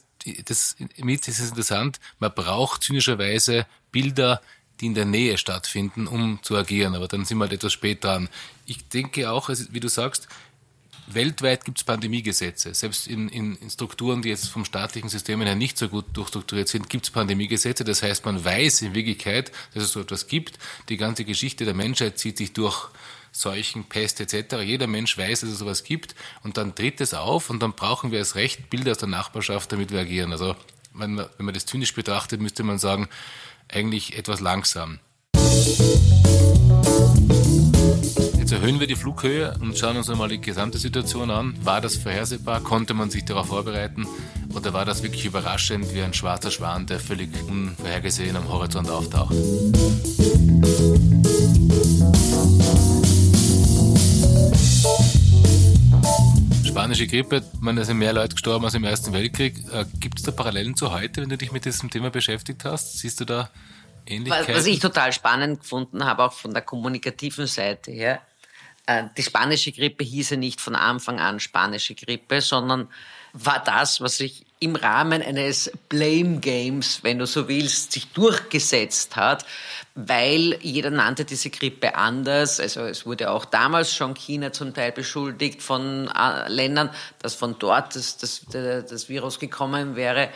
das 0.44 0.76
mit, 0.98 1.26
das 1.26 1.40
ist 1.40 1.48
interessant, 1.48 1.98
man 2.20 2.32
braucht 2.32 2.84
zynischerweise 2.84 3.66
Bilder, 3.90 4.40
die 4.80 4.86
in 4.86 4.94
der 4.94 5.04
Nähe 5.04 5.38
stattfinden, 5.38 6.06
um 6.06 6.38
zu 6.42 6.56
agieren. 6.56 6.94
Aber 6.94 7.08
dann 7.08 7.24
sind 7.24 7.38
wir 7.38 7.44
halt 7.44 7.52
etwas 7.54 7.72
spät 7.72 8.04
dran. 8.04 8.28
Ich 8.66 8.88
denke 8.88 9.30
auch, 9.30 9.48
wie 9.48 9.80
du 9.80 9.88
sagst, 9.88 10.28
weltweit 11.14 11.64
gibt 11.64 11.78
es 11.78 11.84
Pandemiegesetze. 11.84 12.74
Selbst 12.74 13.06
in, 13.06 13.28
in, 13.28 13.56
in, 13.56 13.70
Strukturen, 13.70 14.22
die 14.22 14.28
jetzt 14.28 14.48
vom 14.48 14.64
staatlichen 14.64 15.08
System 15.08 15.40
her 15.42 15.54
nicht 15.54 15.78
so 15.78 15.88
gut 15.88 16.06
durchstrukturiert 16.12 16.68
sind, 16.68 16.88
gibt 16.88 17.04
es 17.04 17.10
Pandemiegesetze. 17.10 17.84
Das 17.84 18.02
heißt, 18.02 18.24
man 18.24 18.44
weiß 18.44 18.82
in 18.82 18.94
Wirklichkeit, 18.94 19.52
dass 19.74 19.84
es 19.84 19.92
so 19.92 20.00
etwas 20.00 20.26
gibt. 20.26 20.58
Die 20.88 20.96
ganze 20.96 21.24
Geschichte 21.24 21.64
der 21.64 21.74
Menschheit 21.74 22.18
zieht 22.18 22.38
sich 22.38 22.52
durch 22.52 22.88
Seuchen, 23.32 23.84
Pest 23.84 24.20
etc. 24.20 24.56
Jeder 24.62 24.86
Mensch 24.86 25.16
weiß, 25.16 25.40
dass 25.40 25.50
es 25.50 25.58
sowas 25.58 25.84
gibt 25.84 26.14
und 26.42 26.58
dann 26.58 26.74
tritt 26.74 27.00
es 27.00 27.14
auf 27.14 27.48
und 27.48 27.62
dann 27.62 27.72
brauchen 27.72 28.12
wir 28.12 28.20
es 28.20 28.34
recht 28.34 28.68
Bilder 28.68 28.92
aus 28.92 28.98
der 28.98 29.08
Nachbarschaft, 29.08 29.72
damit 29.72 29.90
wir 29.90 30.00
agieren. 30.00 30.32
Also 30.32 30.54
wenn 30.92 31.14
man, 31.14 31.26
wenn 31.38 31.46
man 31.46 31.54
das 31.54 31.64
zynisch 31.64 31.94
betrachtet, 31.94 32.40
müsste 32.40 32.62
man 32.62 32.78
sagen, 32.78 33.08
eigentlich 33.68 34.18
etwas 34.18 34.40
langsam. 34.40 34.98
Jetzt 38.42 38.50
erhöhen 38.50 38.80
wir 38.80 38.88
die 38.88 38.96
Flughöhe 38.96 39.54
und 39.60 39.78
schauen 39.78 39.96
uns 39.96 40.10
einmal 40.10 40.28
die 40.28 40.40
gesamte 40.40 40.76
Situation 40.76 41.30
an. 41.30 41.54
War 41.62 41.80
das 41.80 41.94
vorhersehbar? 41.94 42.60
Konnte 42.60 42.92
man 42.92 43.08
sich 43.08 43.24
darauf 43.24 43.46
vorbereiten? 43.46 44.04
Oder 44.52 44.72
war 44.72 44.84
das 44.84 45.04
wirklich 45.04 45.24
überraschend 45.24 45.94
wie 45.94 46.02
ein 46.02 46.12
schwarzer 46.12 46.50
Schwan, 46.50 46.88
der 46.88 46.98
völlig 46.98 47.28
unvorhergesehen 47.48 48.34
am 48.34 48.48
Horizont 48.48 48.90
auftaucht? 48.90 49.32
Spanische 56.66 57.06
Grippe, 57.06 57.44
man, 57.60 57.76
da 57.76 57.84
sind 57.84 57.98
mehr 57.98 58.12
Leute 58.12 58.34
gestorben 58.34 58.64
als 58.64 58.74
im 58.74 58.82
Ersten 58.82 59.12
Weltkrieg. 59.12 59.56
Äh, 59.72 59.84
Gibt 60.00 60.18
es 60.18 60.24
da 60.24 60.32
Parallelen 60.32 60.74
zu 60.74 60.92
heute, 60.92 61.22
wenn 61.22 61.28
du 61.28 61.38
dich 61.38 61.52
mit 61.52 61.64
diesem 61.64 61.90
Thema 61.90 62.10
beschäftigt 62.10 62.64
hast? 62.64 62.98
Siehst 62.98 63.20
du 63.20 63.24
da 63.24 63.50
Ähnlichkeiten? 64.04 64.52
Was 64.52 64.66
ich 64.66 64.80
total 64.80 65.12
spannend 65.12 65.60
gefunden 65.60 66.04
habe, 66.04 66.24
auch 66.24 66.32
von 66.32 66.52
der 66.52 66.62
kommunikativen 66.62 67.46
Seite 67.46 67.92
her, 67.92 68.20
die 68.88 69.22
spanische 69.22 69.72
Grippe 69.72 70.04
hieß 70.04 70.30
ja 70.30 70.36
nicht 70.36 70.60
von 70.60 70.74
Anfang 70.74 71.20
an 71.20 71.38
spanische 71.38 71.94
Grippe, 71.94 72.40
sondern 72.40 72.88
war 73.32 73.62
das, 73.64 74.00
was 74.00 74.18
sich 74.18 74.44
im 74.62 74.76
Rahmen 74.76 75.22
eines 75.22 75.72
Blame 75.88 76.38
Games, 76.38 77.02
wenn 77.02 77.18
du 77.18 77.26
so 77.26 77.48
willst, 77.48 77.92
sich 77.92 78.08
durchgesetzt 78.12 79.16
hat, 79.16 79.44
weil 79.94 80.58
jeder 80.62 80.90
nannte 80.90 81.24
diese 81.24 81.50
Grippe 81.50 81.96
anders. 81.96 82.60
Also 82.60 82.82
es 82.82 83.04
wurde 83.04 83.30
auch 83.30 83.44
damals 83.44 83.94
schon 83.94 84.14
China 84.14 84.52
zum 84.52 84.72
Teil 84.72 84.92
beschuldigt 84.92 85.62
von 85.62 86.08
äh, 86.08 86.48
Ländern, 86.48 86.90
dass 87.18 87.34
von 87.34 87.56
dort 87.58 87.96
das, 87.96 88.18
das, 88.18 88.46
das 88.52 89.08
Virus 89.08 89.40
gekommen 89.40 89.96
wäre. 89.96 90.28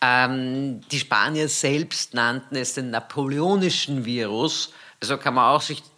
Ähm, 0.00 0.80
die 0.90 0.98
Spanier 0.98 1.48
selbst 1.48 2.14
nannten 2.14 2.56
es 2.56 2.74
den 2.74 2.90
napoleonischen 2.90 4.04
Virus. 4.04 4.72
Also 5.00 5.18
kann 5.18 5.34
man 5.34 5.50
auch 5.50 5.60
sich 5.60 5.80
äh, 5.80 5.93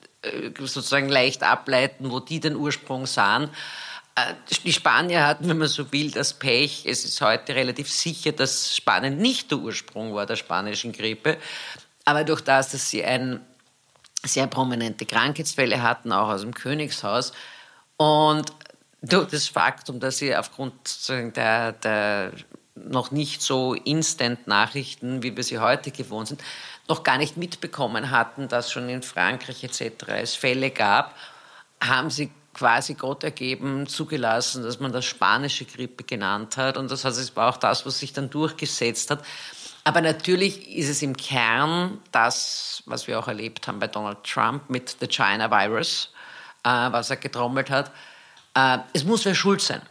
sozusagen 0.58 1.08
leicht 1.08 1.42
ableiten, 1.42 2.10
wo 2.10 2.20
die 2.20 2.40
den 2.40 2.56
Ursprung 2.56 3.06
sahen. 3.06 3.50
Äh, 4.14 4.34
die 4.64 4.72
Spanier 4.72 5.26
hatten, 5.26 5.48
wenn 5.48 5.58
man 5.58 5.68
so 5.68 5.92
will, 5.92 6.10
das 6.10 6.34
Pech. 6.34 6.84
Es 6.86 7.04
ist 7.04 7.20
heute 7.20 7.54
relativ 7.54 7.90
sicher, 7.90 8.32
dass 8.32 8.74
Spanien 8.74 9.18
nicht 9.18 9.50
der 9.50 9.58
Ursprung 9.58 10.14
war 10.14 10.26
der 10.26 10.36
spanischen 10.36 10.92
Grippe. 10.92 11.38
Aber 12.04 12.24
durch 12.24 12.40
das, 12.40 12.70
dass 12.70 12.90
sie 12.90 13.04
ein 13.04 13.40
sehr 14.24 14.46
prominente 14.46 15.06
Krankheitsfälle 15.06 15.82
hatten, 15.82 16.12
auch 16.12 16.28
aus 16.28 16.40
dem 16.40 16.54
Königshaus, 16.54 17.32
und 17.98 18.52
durch 19.02 19.28
das 19.28 19.48
Faktum, 19.48 20.00
dass 20.00 20.18
sie 20.18 20.34
aufgrund 20.36 20.74
der, 21.08 21.72
der 21.72 22.32
noch 22.74 23.10
nicht 23.10 23.42
so 23.42 23.74
Instant-Nachrichten, 23.74 25.22
wie 25.22 25.36
wir 25.36 25.44
sie 25.44 25.58
heute 25.58 25.90
gewohnt 25.90 26.28
sind, 26.28 26.42
noch 26.88 27.02
gar 27.02 27.18
nicht 27.18 27.36
mitbekommen 27.36 28.10
hatten, 28.10 28.48
dass 28.48 28.70
schon 28.70 28.88
in 28.88 29.02
Frankreich 29.02 29.64
etc. 29.64 30.08
es 30.08 30.34
Fälle 30.34 30.70
gab, 30.70 31.14
haben 31.80 32.10
sie 32.10 32.30
quasi 32.54 32.94
Gott 32.94 33.22
ergeben 33.22 33.86
zugelassen, 33.86 34.62
dass 34.62 34.80
man 34.80 34.92
das 34.92 35.04
spanische 35.04 35.66
Grippe 35.66 36.04
genannt 36.04 36.56
hat. 36.56 36.78
Und 36.78 36.90
das 36.90 37.04
heißt, 37.04 37.18
es 37.18 37.36
war 37.36 37.50
auch 37.50 37.58
das, 37.58 37.84
was 37.84 37.98
sich 37.98 38.14
dann 38.14 38.30
durchgesetzt 38.30 39.10
hat. 39.10 39.22
Aber 39.84 40.00
natürlich 40.00 40.74
ist 40.74 40.88
es 40.88 41.02
im 41.02 41.16
Kern 41.16 42.00
das, 42.12 42.82
was 42.86 43.06
wir 43.06 43.18
auch 43.18 43.28
erlebt 43.28 43.68
haben 43.68 43.78
bei 43.78 43.86
Donald 43.86 44.24
Trump 44.24 44.70
mit 44.70 44.96
the 45.00 45.06
China 45.06 45.50
Virus, 45.50 46.12
äh, 46.64 46.68
was 46.68 47.10
er 47.10 47.16
getrommelt 47.16 47.70
hat. 47.70 47.92
Äh, 48.54 48.78
es 48.94 49.04
muss 49.04 49.24
wer 49.26 49.34
schuld 49.34 49.60
sein. 49.60 49.82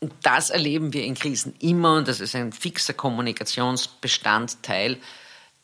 Und 0.00 0.12
das 0.22 0.50
erleben 0.50 0.92
wir 0.92 1.04
in 1.04 1.14
Krisen 1.14 1.54
immer 1.58 1.96
und 1.96 2.08
das 2.08 2.20
ist 2.20 2.34
ein 2.34 2.52
fixer 2.52 2.94
Kommunikationsbestandteil. 2.94 4.98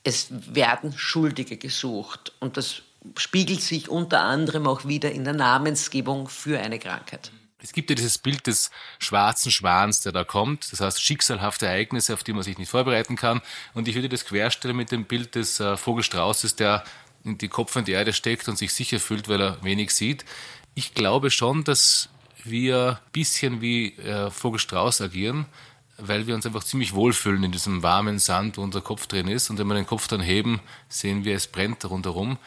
Es 0.05 0.29
werden 0.31 0.93
Schuldige 0.97 1.57
gesucht 1.57 2.33
und 2.41 2.57
das 2.57 2.83
spiegelt 3.17 3.63
sich 3.63 3.89
unter 3.89 4.23
anderem 4.23 4.67
auch 4.67 4.87
wieder 4.87 5.13
in 5.13 5.25
der 5.25 5.35
Namensgebung 5.35 6.29
für 6.29 6.59
eine 6.61 6.79
Krankheit. 6.79 7.31
Es 7.61 7.73
gibt 7.73 7.91
ja 7.91 7.97
dieses 7.97 8.19
Bild 8.19 8.47
des 8.47 8.71
schwarzen 9.01 9.51
Schwans, 9.51 10.01
der 10.03 10.13
da 10.13 10.23
kommt, 10.23 10.71
das 10.71 10.81
heißt 10.81 11.03
schicksalhafte 11.03 11.67
Ereignisse, 11.67 12.15
auf 12.15 12.23
die 12.23 12.33
man 12.33 12.45
sich 12.45 12.57
nicht 12.57 12.71
vorbereiten 12.71 13.17
kann. 13.17 13.41
Und 13.75 13.89
ich 13.89 13.97
würde 13.97 14.09
das 14.09 14.25
querstellen 14.25 14.77
mit 14.77 14.93
dem 14.93 15.05
Bild 15.05 15.35
des 15.35 15.59
äh, 15.59 15.77
Vogelstraußes, 15.77 16.55
der 16.55 16.85
in 17.25 17.37
die 17.37 17.49
Kopf 17.49 17.75
in 17.75 17.85
die 17.85 17.93
Erde 17.93 18.13
steckt 18.13 18.49
und 18.49 18.57
sich 18.57 18.73
sicher 18.73 19.01
fühlt, 19.01 19.29
weil 19.29 19.41
er 19.41 19.65
wenig 19.65 19.93
sieht. 19.93 20.25
Ich 20.75 20.95
glaube 20.95 21.33
schon, 21.33 21.65
dass 21.65 22.09
wir 22.45 23.01
ein 23.03 23.11
bisschen 23.13 23.61
wie 23.61 23.97
äh, 23.97 24.31
Vogelstrauß 24.31 25.01
agieren, 25.01 25.47
weil 25.99 26.27
wir 26.27 26.35
uns 26.35 26.47
einfach 26.47 26.65
ziemlich 26.65 26.95
wohlfühlen 26.95 27.43
in 27.43 27.53
diesem 27.53 27.83
warmen 27.83 28.19
Sand, 28.19 28.57
wo 28.57 28.63
unser 28.63 28.81
Kopf 28.81 29.07
drin 29.07 29.29
ist. 29.29 29.51
Und 29.51 29.59
wenn 29.59 29.67
wir 29.67 29.75
den 29.75 29.87
Kopf 29.87 30.07
dann 30.09 30.21
heben, 30.21 30.61
sehen 30.89 31.25
wir, 31.25 31.35
es 31.35 31.49
brennt 31.49 31.85
rundherum. 31.85 32.39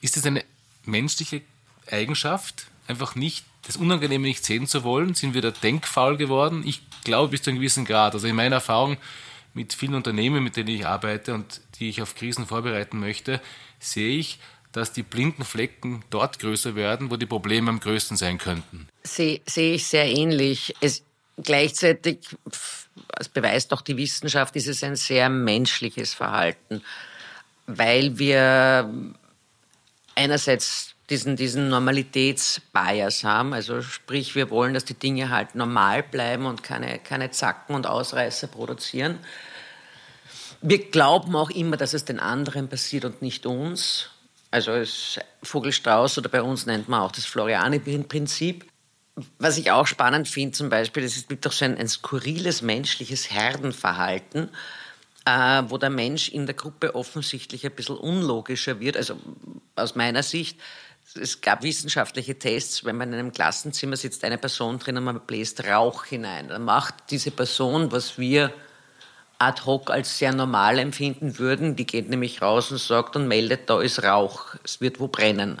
Ist 0.00 0.16
es 0.16 0.24
eine 0.24 0.44
menschliche 0.84 1.42
Eigenschaft, 1.90 2.68
einfach 2.86 3.16
nicht 3.16 3.44
das 3.66 3.76
Unangenehme 3.76 4.26
nicht 4.26 4.44
sehen 4.44 4.66
zu 4.66 4.84
wollen? 4.84 5.14
Sind 5.14 5.34
wir 5.34 5.42
da 5.42 5.50
denkfaul 5.50 6.16
geworden? 6.16 6.62
Ich 6.64 6.82
glaube 7.04 7.32
bis 7.32 7.42
zu 7.42 7.50
einem 7.50 7.58
gewissen 7.58 7.84
Grad. 7.84 8.14
Also 8.14 8.28
in 8.28 8.36
meiner 8.36 8.56
Erfahrung 8.56 8.96
mit 9.52 9.74
vielen 9.74 9.94
Unternehmen, 9.94 10.44
mit 10.44 10.56
denen 10.56 10.68
ich 10.68 10.86
arbeite 10.86 11.34
und 11.34 11.60
die 11.78 11.88
ich 11.88 12.00
auf 12.02 12.14
Krisen 12.14 12.46
vorbereiten 12.46 13.00
möchte, 13.00 13.40
sehe 13.80 14.16
ich, 14.16 14.38
dass 14.72 14.92
die 14.92 15.02
blinden 15.02 15.44
Flecken 15.44 16.04
dort 16.10 16.38
größer 16.38 16.74
werden, 16.76 17.10
wo 17.10 17.16
die 17.16 17.26
Probleme 17.26 17.70
am 17.70 17.80
größten 17.80 18.16
sein 18.16 18.38
könnten. 18.38 18.88
Sehe, 19.02 19.40
sehe 19.46 19.74
ich 19.74 19.86
sehr 19.86 20.06
ähnlich. 20.06 20.74
Es, 20.80 21.02
gleichzeitig, 21.42 22.18
das 23.16 23.28
beweist 23.28 23.72
auch 23.72 23.82
die 23.82 23.96
Wissenschaft, 23.96 24.56
ist 24.56 24.68
es 24.68 24.82
ein 24.82 24.96
sehr 24.96 25.28
menschliches 25.28 26.14
Verhalten, 26.14 26.82
weil 27.66 28.18
wir 28.18 28.92
einerseits 30.14 30.94
diesen, 31.10 31.36
diesen 31.36 31.68
Normalitätsbias 31.68 33.24
haben. 33.24 33.54
Also 33.54 33.82
sprich, 33.82 34.34
wir 34.34 34.50
wollen, 34.50 34.74
dass 34.74 34.84
die 34.84 34.94
Dinge 34.94 35.30
halt 35.30 35.54
normal 35.54 36.02
bleiben 36.02 36.46
und 36.46 36.62
keine, 36.62 36.98
keine 36.98 37.30
Zacken 37.30 37.74
und 37.74 37.86
Ausreißer 37.86 38.46
produzieren. 38.48 39.18
Wir 40.60 40.90
glauben 40.90 41.36
auch 41.36 41.50
immer, 41.50 41.76
dass 41.76 41.94
es 41.94 42.04
den 42.04 42.20
anderen 42.20 42.68
passiert 42.68 43.04
und 43.04 43.22
nicht 43.22 43.46
uns. 43.46 44.10
Also 44.50 44.82
Vogelstrauß 45.42 46.18
oder 46.18 46.28
bei 46.28 46.42
uns 46.42 46.66
nennt 46.66 46.88
man 46.88 47.00
auch 47.00 47.12
das 47.12 47.26
Floriani-Prinzip. 47.26 48.66
Was 49.38 49.58
ich 49.58 49.70
auch 49.70 49.86
spannend 49.86 50.28
finde 50.28 50.56
zum 50.56 50.68
Beispiel, 50.68 51.02
das 51.02 51.16
ist 51.16 51.26
doch 51.40 51.52
so 51.52 51.64
ein, 51.64 51.76
ein 51.76 51.88
skurriles 51.88 52.62
menschliches 52.62 53.30
Herdenverhalten 53.30 54.50
äh, 55.28 55.62
wo 55.68 55.76
der 55.76 55.90
Mensch 55.90 56.30
in 56.30 56.46
der 56.46 56.54
Gruppe 56.54 56.94
offensichtlich 56.94 57.66
ein 57.66 57.72
bisschen 57.72 57.96
unlogischer 57.96 58.80
wird, 58.80 58.96
also 58.96 59.16
aus 59.76 59.94
meiner 59.94 60.22
Sicht. 60.22 60.58
Es 61.14 61.40
gab 61.40 61.62
wissenschaftliche 61.62 62.38
Tests, 62.38 62.84
wenn 62.84 62.96
man 62.96 63.12
in 63.12 63.18
einem 63.18 63.32
Klassenzimmer 63.32 63.96
sitzt, 63.96 64.24
eine 64.24 64.38
Person 64.38 64.78
drin 64.78 64.96
und 64.96 65.04
man 65.04 65.20
bläst 65.20 65.64
Rauch 65.64 66.04
hinein. 66.04 66.48
Dann 66.48 66.64
macht 66.64 66.94
diese 67.10 67.30
Person, 67.30 67.92
was 67.92 68.18
wir 68.18 68.52
ad 69.38 69.62
hoc 69.64 69.90
als 69.90 70.18
sehr 70.18 70.32
normal 70.32 70.78
empfinden 70.78 71.38
würden, 71.38 71.76
die 71.76 71.86
geht 71.86 72.08
nämlich 72.08 72.42
raus 72.42 72.70
und 72.70 72.78
sagt 72.78 73.14
und 73.16 73.28
meldet, 73.28 73.70
da 73.70 73.80
ist 73.80 74.02
Rauch, 74.02 74.54
es 74.64 74.80
wird 74.80 74.98
wo 74.98 75.08
brennen. 75.08 75.60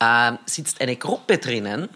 Äh, 0.00 0.32
sitzt 0.46 0.80
eine 0.80 0.96
Gruppe 0.96 1.38
drinnen, 1.38 1.88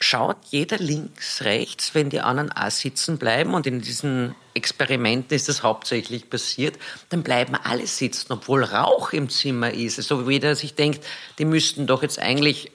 schaut 0.00 0.38
jeder 0.48 0.78
links, 0.78 1.42
rechts, 1.42 1.94
wenn 1.94 2.08
die 2.08 2.20
anderen 2.20 2.50
auch 2.50 2.70
sitzen 2.70 3.18
bleiben 3.18 3.52
und 3.52 3.66
in 3.66 3.82
diesen 3.82 4.34
Experimenten 4.54 5.36
ist 5.36 5.48
das 5.48 5.62
hauptsächlich 5.62 6.30
passiert, 6.30 6.78
dann 7.10 7.22
bleiben 7.22 7.54
alle 7.54 7.86
sitzen, 7.86 8.32
obwohl 8.32 8.64
Rauch 8.64 9.12
im 9.12 9.28
Zimmer 9.28 9.72
ist. 9.72 9.98
Also 9.98 10.26
wie 10.26 10.32
jeder 10.32 10.54
sich 10.54 10.74
denkt, 10.74 11.04
die 11.38 11.44
müssten 11.44 11.86
doch 11.86 12.02
jetzt 12.02 12.18
eigentlich, 12.18 12.72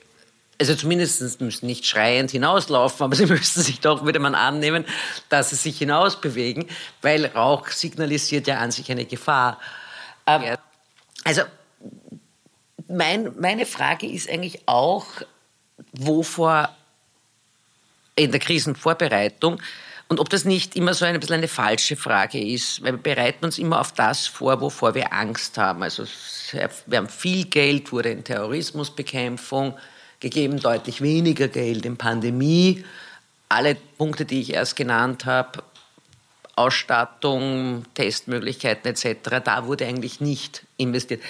also 0.60 0.76
zumindest 0.76 1.40
müssen 1.40 1.66
nicht 1.66 1.84
schreiend 1.84 2.30
hinauslaufen, 2.30 3.04
aber 3.04 3.16
sie 3.16 3.26
müssten 3.26 3.60
sich 3.60 3.80
doch, 3.80 4.04
würde 4.04 4.20
man 4.20 4.36
annehmen, 4.36 4.84
dass 5.28 5.50
sie 5.50 5.56
sich 5.56 5.78
hinausbewegen, 5.78 6.66
weil 7.02 7.26
Rauch 7.26 7.68
signalisiert 7.68 8.46
ja 8.46 8.58
an 8.58 8.70
sich 8.70 8.90
eine 8.90 9.04
Gefahr. 9.04 9.58
Also 10.24 11.42
mein, 12.88 13.34
meine 13.40 13.66
Frage 13.66 14.06
ist 14.06 14.30
eigentlich 14.30 14.60
auch, 14.66 15.06
wovor 15.92 16.74
in 18.16 18.32
der 18.32 18.40
Krisenvorbereitung. 18.40 19.60
Und 20.08 20.20
ob 20.20 20.28
das 20.28 20.44
nicht 20.44 20.76
immer 20.76 20.94
so 20.94 21.04
ein 21.04 21.18
bisschen 21.18 21.36
eine 21.36 21.48
falsche 21.48 21.96
Frage 21.96 22.40
ist, 22.40 22.82
weil 22.82 22.92
wir 22.92 23.02
bereiten 23.02 23.44
uns 23.44 23.58
immer 23.58 23.80
auf 23.80 23.92
das 23.92 24.26
vor, 24.26 24.60
wovor 24.60 24.94
wir 24.94 25.12
Angst 25.12 25.58
haben. 25.58 25.82
Also 25.82 26.04
wir 26.86 26.98
haben 26.98 27.08
viel 27.08 27.44
Geld, 27.46 27.90
wurde 27.92 28.10
in 28.10 28.22
Terrorismusbekämpfung 28.22 29.76
gegeben, 30.20 30.60
deutlich 30.60 31.00
weniger 31.00 31.48
Geld 31.48 31.84
in 31.84 31.96
Pandemie. 31.96 32.84
Alle 33.48 33.74
Punkte, 33.98 34.24
die 34.24 34.40
ich 34.40 34.54
erst 34.54 34.76
genannt 34.76 35.24
habe, 35.24 35.62
Ausstattung, 36.54 37.84
Testmöglichkeiten 37.94 38.88
etc., 38.88 39.42
da 39.44 39.66
wurde 39.66 39.86
eigentlich 39.86 40.20
nicht 40.20 40.64
investiert. 40.76 41.20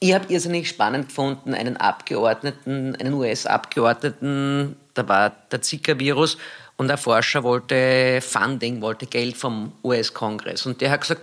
Ich 0.00 0.12
habe 0.12 0.30
irrsinnig 0.32 0.68
spannend 0.68 1.08
gefunden, 1.08 1.54
einen 1.54 1.76
Abgeordneten, 1.76 2.94
einen 2.96 3.14
US-Abgeordneten, 3.14 4.76
da 4.94 5.08
war 5.08 5.30
der 5.50 5.60
Zika-Virus, 5.60 6.38
Und 6.76 6.88
der 6.88 6.98
Forscher 6.98 7.44
wollte 7.44 8.20
Funding, 8.20 8.80
wollte 8.80 9.06
Geld 9.06 9.36
vom 9.36 9.72
US-Kongress. 9.84 10.66
Und 10.66 10.80
der 10.80 10.90
hat 10.90 11.02
gesagt, 11.02 11.22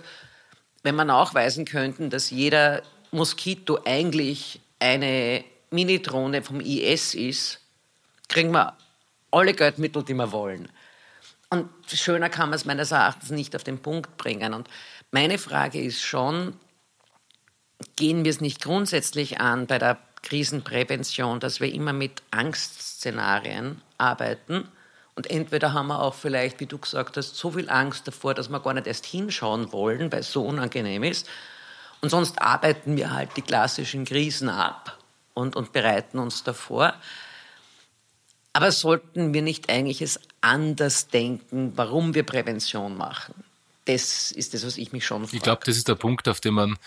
wenn 0.82 0.94
wir 0.94 1.04
nachweisen 1.04 1.64
könnten, 1.64 2.08
dass 2.10 2.30
jeder 2.30 2.82
Moskito 3.10 3.78
eigentlich 3.84 4.60
eine 4.78 5.44
Minidrohne 5.70 6.42
vom 6.42 6.60
IS 6.60 7.14
ist, 7.14 7.60
kriegen 8.28 8.52
wir 8.52 8.76
alle 9.30 9.52
Geldmittel, 9.52 10.02
die 10.02 10.14
wir 10.14 10.32
wollen. 10.32 10.68
Und 11.50 11.68
schöner 11.86 12.30
kann 12.30 12.48
man 12.48 12.56
es 12.56 12.64
meines 12.64 12.90
Erachtens 12.90 13.30
nicht 13.30 13.54
auf 13.54 13.62
den 13.62 13.78
Punkt 13.78 14.16
bringen. 14.16 14.54
Und 14.54 14.68
meine 15.10 15.36
Frage 15.36 15.82
ist 15.82 16.00
schon, 16.00 16.54
gehen 17.96 18.24
wir 18.24 18.30
es 18.30 18.40
nicht 18.40 18.62
grundsätzlich 18.62 19.38
an 19.38 19.66
bei 19.66 19.78
der 19.78 19.98
Krisenprävention, 20.22 21.40
dass 21.40 21.60
wir 21.60 21.72
immer 21.72 21.92
mit 21.92 22.22
Angstszenarien 22.30 23.80
arbeiten? 23.98 24.68
Und 25.14 25.30
entweder 25.30 25.72
haben 25.74 25.88
wir 25.88 26.00
auch 26.00 26.14
vielleicht, 26.14 26.60
wie 26.60 26.66
du 26.66 26.78
gesagt 26.78 27.16
hast, 27.16 27.36
so 27.36 27.50
viel 27.50 27.68
Angst 27.68 28.08
davor, 28.08 28.34
dass 28.34 28.48
wir 28.48 28.60
gar 28.60 28.72
nicht 28.74 28.86
erst 28.86 29.04
hinschauen 29.04 29.72
wollen, 29.72 30.10
weil 30.10 30.20
es 30.20 30.32
so 30.32 30.42
unangenehm 30.44 31.02
ist. 31.02 31.28
Und 32.00 32.08
sonst 32.08 32.40
arbeiten 32.40 32.96
wir 32.96 33.12
halt 33.12 33.36
die 33.36 33.42
klassischen 33.42 34.04
Krisen 34.04 34.48
ab 34.48 34.98
und, 35.34 35.54
und 35.54 35.72
bereiten 35.72 36.18
uns 36.18 36.42
davor. 36.42 36.94
Aber 38.52 38.72
sollten 38.72 39.32
wir 39.32 39.42
nicht 39.42 39.70
eigentlich 39.70 40.02
es 40.02 40.20
anders 40.40 41.08
denken, 41.08 41.72
warum 41.76 42.14
wir 42.14 42.24
Prävention 42.24 42.96
machen? 42.96 43.34
Das 43.84 44.30
ist 44.30 44.54
das, 44.54 44.66
was 44.66 44.78
ich 44.78 44.92
mich 44.92 45.04
schon 45.04 45.24
frage. 45.24 45.36
Ich 45.36 45.42
glaube, 45.42 45.62
das 45.64 45.76
ist 45.76 45.88
der 45.88 45.94
Punkt, 45.94 46.28
auf 46.28 46.40
dem 46.40 46.54
man 46.54 46.78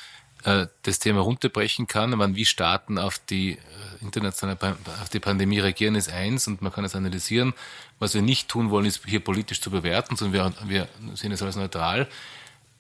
äh, 0.44 0.68
das 0.84 1.00
Thema 1.00 1.22
runterbrechen 1.22 1.88
kann. 1.88 2.12
Man, 2.12 2.36
wie 2.36 2.46
Staaten 2.46 2.98
auf 2.98 3.20
die 3.20 3.54
äh, 3.54 3.58
internationale 4.02 4.78
auf 5.02 5.10
die 5.10 5.20
Pandemie 5.20 5.60
reagieren, 5.60 5.96
ist 5.96 6.12
eins 6.12 6.48
und 6.48 6.62
man 6.62 6.72
kann 6.72 6.86
es 6.86 6.96
analysieren. 6.96 7.54
Was 8.00 8.14
wir 8.14 8.22
nicht 8.22 8.48
tun 8.48 8.70
wollen, 8.70 8.86
ist 8.86 9.06
hier 9.06 9.20
politisch 9.20 9.62
zu 9.62 9.72
bewerten, 9.72 10.16
sondern 10.16 10.54
wir, 10.68 10.70
wir 10.70 11.16
sehen 11.16 11.32
es 11.32 11.42
als 11.42 11.56
neutral. 11.56 12.08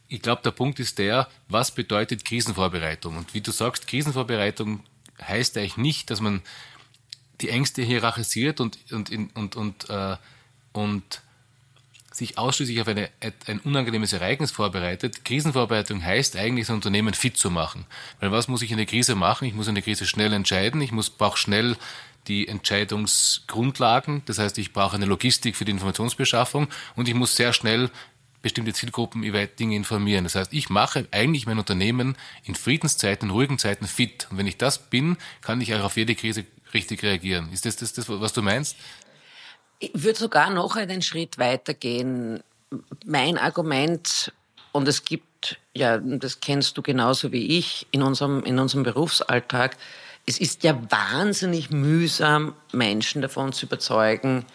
Ich 0.07 0.21
glaube, 0.21 0.43
der 0.43 0.51
Punkt 0.51 0.79
ist 0.79 0.99
der, 0.99 1.27
was 1.47 1.71
bedeutet 1.71 2.25
Krisenvorbereitung? 2.25 3.17
Und 3.17 3.33
wie 3.33 3.41
du 3.41 3.51
sagst, 3.51 3.87
Krisenvorbereitung 3.87 4.83
heißt 5.21 5.57
eigentlich 5.57 5.77
nicht, 5.77 6.09
dass 6.11 6.21
man 6.21 6.41
die 7.41 7.49
Ängste 7.49 7.81
hierarchisiert 7.81 8.59
und, 8.59 8.77
und, 8.91 9.11
und, 9.35 9.55
und, 9.55 9.89
äh, 9.89 10.17
und 10.73 11.21
sich 12.15 12.37
ausschließlich 12.37 12.79
auf 12.79 12.87
eine, 12.87 13.09
ein 13.45 13.59
unangenehmes 13.59 14.13
Ereignis 14.13 14.51
vorbereitet. 14.51 15.25
Krisenvorbereitung 15.25 16.01
heißt 16.01 16.37
eigentlich, 16.37 16.67
das 16.67 16.73
Unternehmen 16.73 17.13
fit 17.13 17.35
zu 17.35 17.51
machen. 17.51 17.85
Weil 18.21 18.31
was 18.31 18.47
muss 18.47 18.61
ich 18.61 18.71
in 18.71 18.77
der 18.77 18.85
Krise 18.85 19.15
machen? 19.15 19.45
Ich 19.45 19.53
muss 19.53 19.67
in 19.67 19.75
der 19.75 19.83
Krise 19.83 20.05
schnell 20.05 20.31
entscheiden. 20.31 20.79
Ich 20.79 20.93
muss, 20.93 21.09
brauche 21.09 21.37
schnell 21.37 21.75
die 22.27 22.47
Entscheidungsgrundlagen. 22.47 24.21
Das 24.27 24.39
heißt, 24.39 24.57
ich 24.59 24.71
brauche 24.71 24.95
eine 24.95 25.05
Logistik 25.05 25.57
für 25.57 25.65
die 25.65 25.73
Informationsbeschaffung 25.73 26.69
und 26.95 27.09
ich 27.09 27.15
muss 27.15 27.35
sehr 27.35 27.51
schnell 27.51 27.89
bestimmte 28.41 28.71
Zielgruppen 28.71 29.23
über 29.23 29.45
Dinge 29.45 29.75
informieren. 29.75 30.23
Das 30.23 30.35
heißt, 30.35 30.53
ich 30.53 30.69
mache 30.69 31.07
eigentlich 31.11 31.47
mein 31.47 31.59
Unternehmen 31.59 32.15
in 32.45 32.55
Friedenszeiten, 32.55 33.27
in 33.27 33.35
ruhigen 33.35 33.57
Zeiten 33.57 33.87
fit. 33.87 34.27
Und 34.31 34.37
wenn 34.37 34.47
ich 34.47 34.57
das 34.57 34.89
bin, 34.89 35.17
kann 35.41 35.59
ich 35.59 35.75
auch 35.75 35.83
auf 35.83 35.97
jede 35.97 36.15
Krise 36.15 36.45
richtig 36.73 37.03
reagieren. 37.03 37.51
Ist 37.51 37.65
das 37.65 37.75
das, 37.75 37.91
das 37.91 38.07
was 38.07 38.31
du 38.31 38.41
meinst? 38.41 38.77
Ich 39.79 39.91
würde 39.93 40.17
sogar 40.17 40.49
noch 40.49 40.75
einen 40.75 41.01
Schritt 41.01 41.37
weitergehen. 41.37 42.41
Mein 43.05 43.37
Argument, 43.37 44.31
und 44.71 44.87
es 44.87 45.05
gibt, 45.05 45.57
ja, 45.73 45.97
das 45.97 46.39
kennst 46.39 46.77
du 46.77 46.81
genauso 46.81 47.31
wie 47.31 47.57
ich 47.57 47.87
in 47.91 48.01
unserem, 48.01 48.43
in 48.43 48.59
unserem 48.59 48.83
Berufsalltag, 48.83 49.77
es 50.25 50.39
ist 50.39 50.63
ja 50.63 50.79
wahnsinnig 50.89 51.69
mühsam, 51.69 52.55
Menschen 52.71 53.21
davon 53.21 53.53
zu 53.53 53.67
überzeugen, 53.67 54.45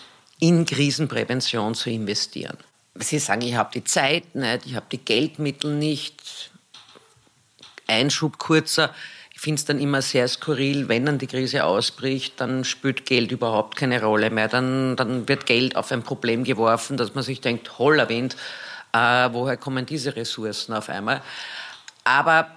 in 0.40 0.64
Krisenprävention 0.66 1.74
zu 1.74 1.90
investieren. 1.90 2.56
Sie 2.96 3.18
sagen, 3.18 3.42
ich 3.42 3.54
habe 3.54 3.70
die 3.72 3.84
Zeit 3.84 4.34
nicht, 4.34 4.66
ich 4.66 4.74
habe 4.74 4.86
die 4.90 4.98
Geldmittel 4.98 5.74
nicht. 5.74 6.50
Einschub 7.86 8.38
kurzer, 8.38 8.94
finde 9.40 9.58
es 9.58 9.64
dann 9.64 9.80
immer 9.80 10.02
sehr 10.02 10.28
skurril, 10.28 10.90
wenn 10.90 11.06
dann 11.06 11.16
die 11.16 11.26
Krise 11.26 11.64
ausbricht, 11.64 12.38
dann 12.42 12.62
spielt 12.62 13.06
Geld 13.06 13.32
überhaupt 13.32 13.74
keine 13.74 14.02
Rolle 14.02 14.28
mehr. 14.28 14.48
Dann, 14.48 14.96
dann 14.96 15.28
wird 15.28 15.46
Geld 15.46 15.76
auf 15.76 15.90
ein 15.92 16.02
Problem 16.02 16.44
geworfen, 16.44 16.98
dass 16.98 17.14
man 17.14 17.24
sich 17.24 17.40
denkt, 17.40 17.78
holler 17.78 18.10
Wind, 18.10 18.36
äh, 18.92 19.30
woher 19.32 19.56
kommen 19.56 19.86
diese 19.86 20.14
Ressourcen 20.14 20.74
auf 20.74 20.90
einmal? 20.90 21.22
Aber 22.04 22.50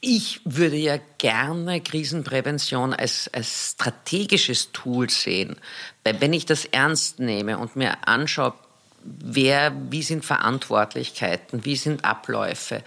ich 0.00 0.42
würde 0.44 0.76
ja 0.76 1.00
gerne 1.18 1.80
Krisenprävention 1.80 2.94
als, 2.94 3.28
als 3.34 3.72
strategisches 3.72 4.70
Tool 4.70 5.10
sehen. 5.10 5.56
Weil 6.04 6.20
wenn 6.20 6.34
ich 6.34 6.46
das 6.46 6.66
ernst 6.66 7.18
nehme 7.18 7.58
und 7.58 7.74
mir 7.74 8.06
anschaue, 8.06 8.54
wer, 9.02 9.72
wie 9.90 10.04
sind 10.04 10.24
Verantwortlichkeiten, 10.24 11.64
wie 11.64 11.74
sind 11.74 12.04
Abläufe, 12.04 12.84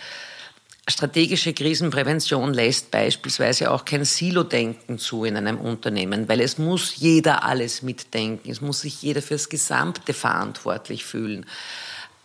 Strategische 0.89 1.53
Krisenprävention 1.53 2.53
lässt 2.53 2.91
beispielsweise 2.91 3.71
auch 3.71 3.85
kein 3.85 4.05
Silo-Denken 4.05 4.97
zu 4.97 5.23
in 5.23 5.37
einem 5.37 5.59
Unternehmen, 5.59 6.27
weil 6.27 6.41
es 6.41 6.57
muss 6.57 6.95
jeder 6.95 7.43
alles 7.43 7.81
mitdenken. 7.81 8.49
Es 8.49 8.61
muss 8.61 8.81
sich 8.81 9.01
jeder 9.01 9.21
fürs 9.21 9.49
Gesamte 9.49 10.13
verantwortlich 10.13 11.05
fühlen. 11.05 11.45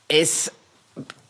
Es 0.08 0.50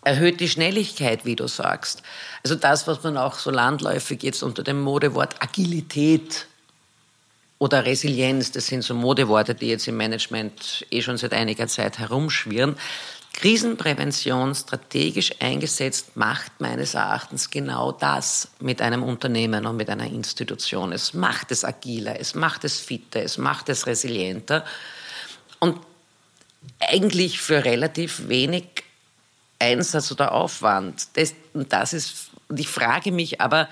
erhöht 0.05 0.41
die 0.41 0.49
Schnelligkeit, 0.49 1.25
wie 1.25 1.37
du 1.37 1.49
sagst. 1.49 2.03
Also 2.43 2.55
das, 2.55 2.87
was 2.87 3.03
man 3.03 3.17
auch 3.17 3.35
so 3.35 3.51
landläufig 3.51 4.23
jetzt 4.23 4.43
unter 4.43 4.63
dem 4.63 4.81
Modewort 4.81 5.43
Agilität 5.43 6.47
oder 7.59 7.87
Resilienz, 7.87 8.53
das 8.53 8.67
sind 8.67 8.83
so 8.83 8.95
Modeworte, 8.95 9.55
die 9.55 9.69
jetzt 9.69 9.89
im 9.89 9.97
Management 9.97 10.87
eh 10.91 11.01
schon 11.01 11.17
seit 11.17 11.33
einiger 11.33 11.67
Zeit 11.67 11.99
herumschwirren. 11.99 12.77
Krisenprävention 13.35 14.55
strategisch 14.55 15.33
eingesetzt 15.41 16.17
macht 16.17 16.61
meines 16.61 16.95
Erachtens 16.95 17.51
genau 17.51 17.91
das 17.93 18.49
mit 18.61 18.81
einem 18.81 19.03
Unternehmen 19.03 19.67
und 19.67 19.77
mit 19.77 19.91
einer 19.91 20.07
Institution. 20.07 20.93
Es 20.93 21.15
macht 21.15 21.51
es 21.51 21.65
agiler, 21.65 22.19
es 22.19 22.35
macht 22.35 22.65
es 22.65 22.81
fitter, 22.81 23.23
es 23.23 23.37
macht 23.37 23.69
es 23.69 23.87
resilienter 23.87 24.65
und 25.59 25.79
eigentlich 26.79 27.41
für 27.41 27.65
relativ 27.65 28.29
wenig 28.29 28.67
Einsatz 29.59 30.13
oder 30.13 30.33
Aufwand. 30.33 31.09
Das, 31.15 31.35
das 31.55 31.93
ist, 31.93 32.31
und 32.49 32.61
ich 32.61 32.69
frage 32.69 33.11
mich 33.11 33.41
aber, 33.41 33.69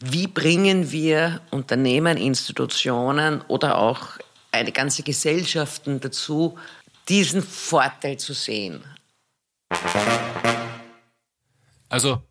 wie 0.00 0.26
bringen 0.26 0.90
wir 0.90 1.40
Unternehmen, 1.50 2.16
Institutionen 2.16 3.42
oder 3.48 3.78
auch 3.78 4.18
eine 4.50 4.72
ganze 4.72 5.02
Gesellschaften 5.02 6.00
dazu, 6.00 6.58
diesen 7.08 7.42
Vorteil 7.42 8.18
zu 8.18 8.34
sehen. 8.34 8.84
Also, 11.88 12.22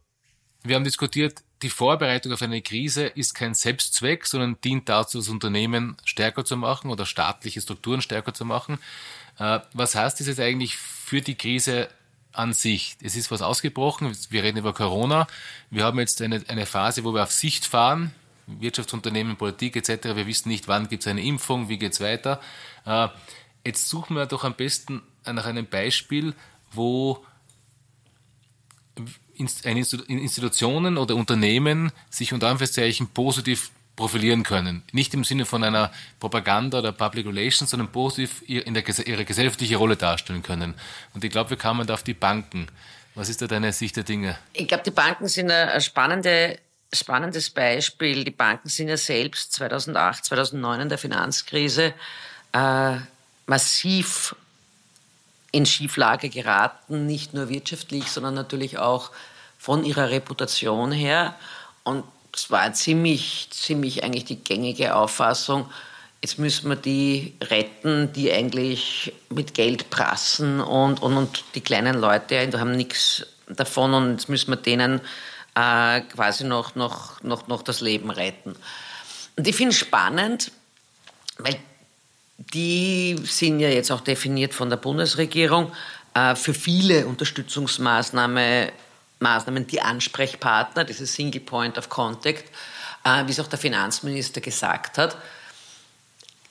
wir 0.64 0.76
haben 0.76 0.84
diskutiert, 0.84 1.44
die 1.62 1.70
Vorbereitung 1.70 2.34
auf 2.34 2.42
eine 2.42 2.62
Krise 2.62 3.06
ist 3.06 3.34
kein 3.34 3.54
Selbstzweck, 3.54 4.26
sondern 4.26 4.60
dient 4.62 4.90
dazu, 4.90 5.20
das 5.20 5.30
Unternehmen 5.30 5.96
stärker 6.04 6.44
zu 6.44 6.58
machen 6.58 6.92
oder 6.92 7.06
staatliche 7.06 7.62
Strukturen 7.62 8.02
stärker 8.02 8.34
zu 8.34 8.46
machen. 8.46 8.80
Äh, 9.40 9.60
was 9.74 9.96
heißt 9.96 10.20
das 10.20 10.28
jetzt 10.28 10.40
eigentlich 10.40 10.76
für 10.76 11.22
die 11.22 11.36
Krise 11.36 11.88
an 12.34 12.54
sich? 12.54 12.98
Es 13.02 13.16
ist 13.16 13.32
was 13.32 13.42
ausgebrochen, 13.42 14.16
wir 14.30 14.44
reden 14.44 14.58
über 14.58 14.74
Corona. 14.74 15.28
Wir 15.70 15.86
haben 15.86 16.00
jetzt 16.00 16.22
eine, 16.22 16.44
eine 16.48 16.66
Phase, 16.66 17.04
wo 17.04 17.14
wir 17.14 17.24
auf 17.24 17.32
Sicht 17.32 17.66
fahren. 17.66 18.14
Wirtschaftsunternehmen, 18.48 19.38
Politik 19.38 19.76
etc. 19.76 20.16
Wir 20.16 20.28
wissen 20.28 20.50
nicht, 20.50 20.68
wann 20.68 20.88
gibt 20.88 21.04
es 21.04 21.08
eine 21.08 21.24
Impfung, 21.24 21.68
wie 21.70 21.80
geht 21.80 21.94
es 21.94 22.02
weiter. 22.02 22.40
Jetzt 23.66 23.90
suchen 23.90 24.16
wir 24.16 24.26
doch 24.28 24.44
am 24.44 24.54
besten 24.54 25.02
nach 25.26 25.46
einem 25.46 25.66
Beispiel, 25.66 26.34
wo 26.72 27.26
Institutionen 29.36 30.98
oder 30.98 31.16
Unternehmen 31.16 31.92
sich 32.10 32.32
unter 32.32 32.48
Anführungszeichen 32.48 33.08
positiv 33.08 33.72
profilieren 33.96 34.44
können. 34.44 34.84
Nicht 34.92 35.14
im 35.14 35.24
Sinne 35.24 35.46
von 35.46 35.64
einer 35.64 35.92
Propaganda 36.20 36.80
oder 36.80 36.92
Public 36.92 37.26
Relations, 37.26 37.70
sondern 37.70 37.92
positiv 37.92 38.44
in 38.48 38.74
der, 38.74 38.84
ihre 39.06 39.26
gesellschaftliche 39.26 39.78
Rolle 39.78 39.96
darstellen 39.96 40.44
können. 40.44 40.76
Und 41.14 41.24
ich 41.24 41.32
glaube, 41.32 41.52
wir 41.52 41.58
kamen 41.58 41.88
da 41.88 41.94
auf 41.94 42.04
die 42.04 42.14
Banken. 42.14 42.68
Was 43.16 43.30
ist 43.30 43.42
da 43.42 43.48
deine 43.48 43.72
Sicht 43.72 43.96
der 43.96 44.04
Dinge? 44.04 44.38
Ich 44.54 44.68
glaube, 44.68 44.84
die 44.84 44.92
Banken 44.92 45.28
sind 45.28 45.50
ein 45.50 45.80
spannende, 45.82 46.60
spannendes 46.94 47.50
Beispiel. 47.50 48.26
Die 48.26 48.32
Banken 48.32 48.68
sind 48.68 48.90
ja 48.90 48.98
selbst 48.98 49.54
2008, 49.54 50.26
2009 50.26 50.82
in 50.82 50.90
der 50.90 50.98
Finanzkrise 50.98 51.94
äh, 52.52 52.98
massiv 53.46 54.36
in 55.52 55.66
Schieflage 55.66 56.30
geraten, 56.30 57.06
nicht 57.06 57.34
nur 57.34 57.50
wirtschaftlich, 57.50 58.12
sondern 58.12 58.34
natürlich 58.34 58.78
auch 58.78 59.12
von 59.58 59.86
ihrer 59.86 60.10
Reputation 60.10 60.92
her. 60.92 61.36
Und 61.84 62.04
es 62.36 62.52
war 62.52 62.74
ziemlich, 62.74 63.48
ziemlich 63.52 64.04
eigentlich 64.04 64.26
die 64.26 64.44
gängige 64.44 64.96
Auffassung, 64.96 65.70
jetzt 66.22 66.40
müssen 66.40 66.70
wir 66.70 66.76
die 66.76 67.36
retten, 67.44 68.12
die 68.14 68.32
eigentlich 68.32 69.14
mit 69.30 69.54
Geld 69.54 69.92
prassen 69.92 70.60
und, 70.60 71.02
und, 71.04 71.18
und 71.18 71.44
die 71.54 71.62
kleinen 71.62 72.00
Leute 72.00 72.48
die 72.48 72.58
haben 72.58 72.76
nichts 72.76 73.28
davon 73.48 73.94
und 73.94 74.12
jetzt 74.14 74.28
müssen 74.28 74.50
wir 74.50 74.58
denen 74.58 75.02
äh, 75.54 76.02
quasi 76.02 76.44
noch, 76.44 76.74
noch, 76.74 77.22
noch, 77.22 77.48
noch 77.48 77.62
das 77.62 77.80
Leben 77.80 78.10
retten. 78.10 78.56
Und 79.38 79.48
ich 79.48 79.56
finde 79.56 79.72
es 79.72 79.78
spannend, 79.78 80.52
weil 81.38 81.58
die 82.38 83.16
sind 83.24 83.60
ja 83.60 83.70
jetzt 83.70 83.92
auch 83.92 84.02
definiert 84.02 84.54
von 84.54 84.70
der 84.70 84.78
Bundesregierung 84.78 85.72
äh, 86.14 86.36
für 86.36 86.54
viele 86.54 87.08
Unterstützungsmaßnahmen 87.08 88.72
Maßnahmen 89.20 89.66
die 89.68 89.82
Ansprechpartner, 89.82 90.84
dieses 90.84 91.14
Single 91.14 91.42
Point 91.42 91.78
of 91.78 91.90
Contact, 91.90 92.44
äh, 93.04 93.26
wie 93.26 93.32
es 93.32 93.40
auch 93.40 93.48
der 93.48 93.60
Finanzminister 93.60 94.42
gesagt 94.42 94.98
hat. 94.98 95.18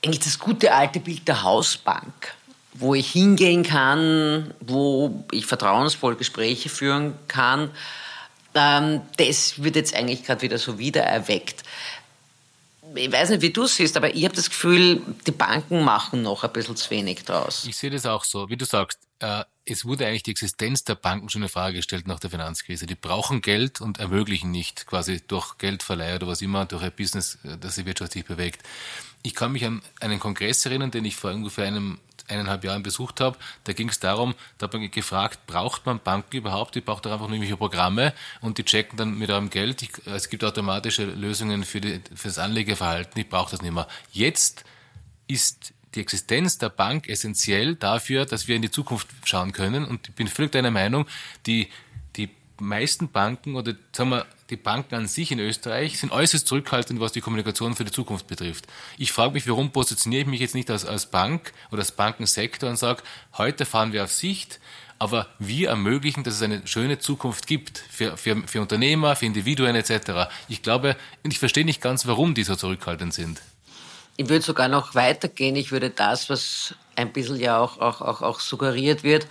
Eigentlich 0.05 0.25
das 0.25 0.38
gute 0.38 0.73
alte 0.73 1.01
Bild 1.01 1.29
der 1.29 1.42
Hausbank, 1.42 2.35
wo 2.75 2.94
ich 2.94 3.11
hingehen 3.11 3.62
kann, 3.62 4.55
wo 4.61 5.25
ich 5.31 5.47
vertrauensvoll 5.47 6.16
Gespräche 6.16 6.68
führen 6.68 7.14
kann, 7.29 7.70
ähm, 8.55 9.03
das 9.16 9.62
wird 9.62 9.77
jetzt 9.77 9.94
eigentlich 9.94 10.25
gerade 10.25 10.42
wieder 10.42 10.59
so 10.59 10.79
wiedererweckt 10.79 11.62
ich 12.94 13.12
weiß 13.12 13.30
nicht, 13.30 13.42
wie 13.42 13.50
du 13.50 13.64
es 13.64 13.76
siehst, 13.76 13.96
aber 13.96 14.14
ich 14.14 14.24
habe 14.24 14.35
das 14.35 14.50
Gefühl, 14.50 15.02
die 15.26 15.33
Banken 15.33 15.85
machen 15.85 16.22
noch 16.22 16.44
ein 16.44 16.52
bisschen 16.52 16.76
zu 16.76 16.90
wenig 16.90 17.24
draus. 17.24 17.64
Ich 17.66 17.76
sehe 17.76 17.90
das 17.90 18.07
auch 18.07 18.24
so. 18.24 18.48
Wie 18.48 18.57
du 18.57 18.64
sagst, 18.64 18.98
äh, 19.20 19.44
es 19.64 19.85
wurde 19.85 20.07
eigentlich 20.07 20.22
die 20.22 20.30
Existenz 20.30 20.85
der 20.85 20.94
Banken 20.94 21.28
schon 21.28 21.42
in 21.42 21.48
Frage 21.48 21.76
gestellt 21.76 22.07
nach 22.07 22.20
der 22.20 22.30
Finanzkrise. 22.30 22.87
Die 22.87 22.94
brauchen 22.94 23.40
Geld 23.40 23.80
und 23.80 23.98
ermöglichen 23.98 24.50
nicht 24.50 24.87
quasi 24.87 25.22
durch 25.26 25.59
Geldverleih 25.59 26.16
oder 26.16 26.26
was 26.26 26.42
immer, 26.42 26.66
durch 26.66 26.83
ein 26.83 26.92
Business, 26.92 27.38
äh, 27.44 27.57
das 27.59 27.76
sich 27.76 27.87
wirtschaftlich 27.87 28.24
bewegt. 28.24 28.62
Ich 29.22 29.35
kann 29.35 29.52
mich 29.52 29.64
an 29.64 29.83
einen 30.00 30.20
Kongress 30.20 30.66
erinnern, 30.66 30.90
den 30.90 31.04
ich 31.04 31.16
vor 31.16 31.33
ungefähr 31.33 31.66
einem 31.66 31.98
eineinhalb 32.29 32.65
Jahren 32.65 32.83
besucht 32.83 33.21
habe, 33.21 33.39
da 33.65 33.73
ging 33.73 33.89
es 33.89 34.01
darum, 34.01 34.35
da 34.59 34.67
hat 34.67 34.73
man 34.73 34.91
gefragt, 34.91 35.47
braucht 35.47 35.87
man 35.87 36.01
Banken 36.01 36.37
überhaupt? 36.37 36.75
Die 36.75 36.81
braucht 36.81 37.07
doch 37.07 37.13
einfach 37.13 37.27
nur 37.27 37.35
irgendwelche 37.35 37.57
Programme 37.57 38.13
und 38.41 38.59
die 38.59 38.65
checken 38.65 38.97
dann 38.97 39.19
mit 39.19 39.31
eurem 39.31 39.51
Geld. 39.51 39.83
Ich, 39.83 39.91
es 40.07 40.29
gibt 40.29 40.45
automatische 40.45 41.05
Lösungen 41.05 41.65
für, 41.65 41.81
die, 41.81 42.01
für 42.15 42.29
das 42.29 42.39
Anlegeverhalten, 42.39 43.21
ich 43.21 43.29
brauche 43.29 43.51
das 43.51 43.63
nicht 43.63 43.75
mehr. 43.75 43.89
Jetzt 44.13 44.65
ist 45.27 45.73
die 45.95 46.01
Existenz 46.01 46.59
der 46.59 46.71
Bank 46.71 47.09
essentiell 47.09 47.77
dafür, 47.77 48.27
dass 48.27 48.49
wir 48.49 48.57
in 48.57 48.63
die 48.63 48.71
Zukunft 48.71 49.09
schauen 49.25 49.53
können 49.53 49.85
und 49.85 50.09
ich 50.09 50.15
bin 50.15 50.29
völlig 50.29 50.53
deiner 50.53 50.71
Meinung, 50.71 51.07
die 51.47 51.69
meisten 52.59 53.11
Banken 53.11 53.57
oder 53.57 53.75
sagen 53.93 54.11
wir 54.11 54.27
die 54.51 54.57
Banken 54.57 54.95
an 54.95 55.07
sich 55.07 55.33
in 55.33 55.38
Österreich 55.38 55.99
sind 55.99 56.12
äußerst 56.12 56.47
zurückhaltend, 56.47 57.01
was 57.01 57.12
die 57.12 57.21
Kommunikation 57.21 57.75
für 57.75 57.85
die 57.85 57.90
Zukunft 57.90 58.27
betrifft. 58.27 58.67
Ich 58.99 59.11
frage 59.11 59.33
mich, 59.33 59.49
warum 59.49 59.71
positioniere 59.71 60.23
ich 60.23 60.29
mich 60.29 60.40
jetzt 60.40 60.55
nicht 60.55 60.71
als, 60.71 60.85
als 60.85 61.07
Bank 61.07 61.53
oder 61.71 61.81
als 61.81 61.93
Bankensektor 61.93 62.69
und 62.69 62.77
sage, 62.77 63.03
heute 63.38 63.64
fahren 63.64 63.93
wir 63.93 64.05
auf 64.05 64.12
Sicht, 64.12 64.61
aber 64.99 65.27
wir 65.38 65.71
ermöglichen, 65.71 66.25
dass 66.25 66.35
es 66.35 66.43
eine 66.43 66.67
schöne 66.67 66.99
Zukunft 66.99 67.47
gibt 67.47 67.79
für, 67.90 68.17
für, 68.17 68.43
für 68.47 68.61
Unternehmer, 68.61 69.17
für 69.17 69.27
Individuen 69.27 69.75
etc. 69.75 70.31
Ich 70.49 70.62
glaube, 70.62 70.97
ich 71.23 71.38
verstehe 71.38 71.64
nicht 71.64 71.81
ganz, 71.81 72.07
warum 72.07 72.35
die 72.35 72.45
so 72.45 72.55
zurückhaltend 72.55 73.14
sind. 73.14 73.40
Ich 74.17 74.29
würde 74.29 74.45
sogar 74.45 74.69
noch 74.69 74.95
weitergehen. 74.95 75.57
Ich 75.57 75.73
würde 75.73 75.90
das, 75.90 76.31
was 76.31 76.75
ein 76.95 77.12
bisschen 77.12 77.37
ja 77.37 77.59
auch, 77.59 77.79
auch, 77.79 78.01
auch, 78.01 78.23
auch 78.23 78.40
suggeriert 78.40 79.03
wird, 79.03 79.27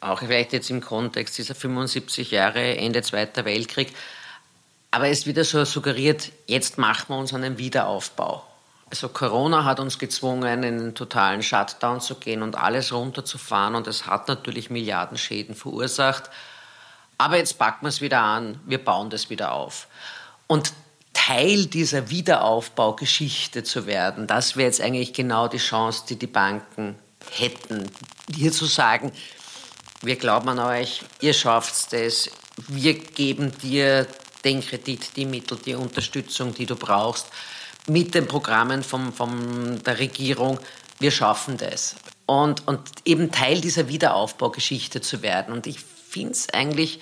auch 0.00 0.20
vielleicht 0.20 0.52
jetzt 0.52 0.70
im 0.70 0.80
Kontext 0.80 1.38
dieser 1.38 1.54
75 1.54 2.30
Jahre 2.30 2.76
Ende 2.76 3.02
Zweiter 3.02 3.44
Weltkrieg. 3.44 3.94
Aber 4.90 5.08
es 5.08 5.26
wird 5.26 5.36
ja 5.36 5.44
so 5.44 5.64
suggeriert, 5.64 6.32
jetzt 6.46 6.78
machen 6.78 7.06
wir 7.08 7.18
uns 7.18 7.34
einen 7.34 7.58
Wiederaufbau. 7.58 8.44
Also 8.88 9.08
Corona 9.08 9.64
hat 9.64 9.80
uns 9.80 9.98
gezwungen, 9.98 10.44
in 10.44 10.64
einen 10.64 10.94
totalen 10.94 11.42
Shutdown 11.42 12.00
zu 12.00 12.14
gehen 12.16 12.42
und 12.42 12.56
alles 12.56 12.92
runterzufahren 12.92 13.74
und 13.74 13.88
es 13.88 14.06
hat 14.06 14.28
natürlich 14.28 14.70
Milliardenschäden 14.70 15.56
verursacht. 15.56 16.30
Aber 17.18 17.36
jetzt 17.36 17.58
packen 17.58 17.84
wir 17.84 17.88
es 17.88 18.00
wieder 18.00 18.20
an, 18.20 18.60
wir 18.64 18.82
bauen 18.82 19.10
das 19.10 19.28
wieder 19.28 19.52
auf. 19.52 19.88
Und 20.46 20.72
Teil 21.12 21.66
dieser 21.66 22.10
Wiederaufbaugeschichte 22.10 23.64
zu 23.64 23.86
werden, 23.86 24.26
das 24.28 24.56
wäre 24.56 24.66
jetzt 24.66 24.80
eigentlich 24.80 25.12
genau 25.12 25.48
die 25.48 25.56
Chance, 25.58 26.04
die 26.08 26.16
die 26.16 26.28
Banken 26.28 26.94
hätten, 27.32 27.90
hier 28.32 28.52
zu 28.52 28.66
sagen, 28.66 29.10
wir 30.02 30.16
glauben 30.16 30.48
an 30.50 30.58
euch, 30.58 31.02
ihr 31.20 31.32
schafft 31.32 31.92
es, 31.92 32.30
wir 32.68 32.94
geben 32.94 33.56
dir 33.58 34.06
den 34.44 34.60
Kredit, 34.60 35.16
die 35.16 35.26
Mittel, 35.26 35.58
die 35.64 35.74
Unterstützung, 35.74 36.54
die 36.54 36.66
du 36.66 36.76
brauchst, 36.76 37.26
mit 37.88 38.14
den 38.14 38.26
Programmen 38.26 38.82
von 38.82 39.12
vom 39.12 39.82
der 39.82 39.98
Regierung. 39.98 40.58
Wir 40.98 41.10
schaffen 41.10 41.56
das. 41.56 41.96
Und, 42.26 42.66
und 42.66 42.80
eben 43.04 43.30
Teil 43.30 43.60
dieser 43.60 43.88
Wiederaufbaugeschichte 43.88 45.00
zu 45.00 45.22
werden. 45.22 45.54
Und 45.54 45.66
ich 45.66 45.80
finde 45.80 46.32
es 46.32 46.52
eigentlich 46.52 47.00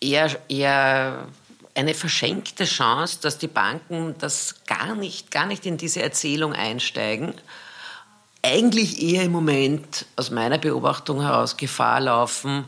eher, 0.00 0.38
eher 0.48 1.28
eine 1.74 1.94
verschenkte 1.94 2.64
Chance, 2.64 3.18
dass 3.22 3.38
die 3.38 3.46
Banken 3.46 4.14
das 4.18 4.56
gar 4.66 4.94
nicht, 4.94 5.30
gar 5.30 5.46
nicht 5.46 5.64
in 5.64 5.78
diese 5.78 6.02
Erzählung 6.02 6.52
einsteigen 6.52 7.34
eigentlich 8.42 9.00
eher 9.00 9.22
im 9.22 9.32
Moment 9.32 10.06
aus 10.16 10.30
meiner 10.30 10.58
Beobachtung 10.58 11.22
heraus 11.22 11.56
Gefahr 11.56 12.00
laufen, 12.00 12.64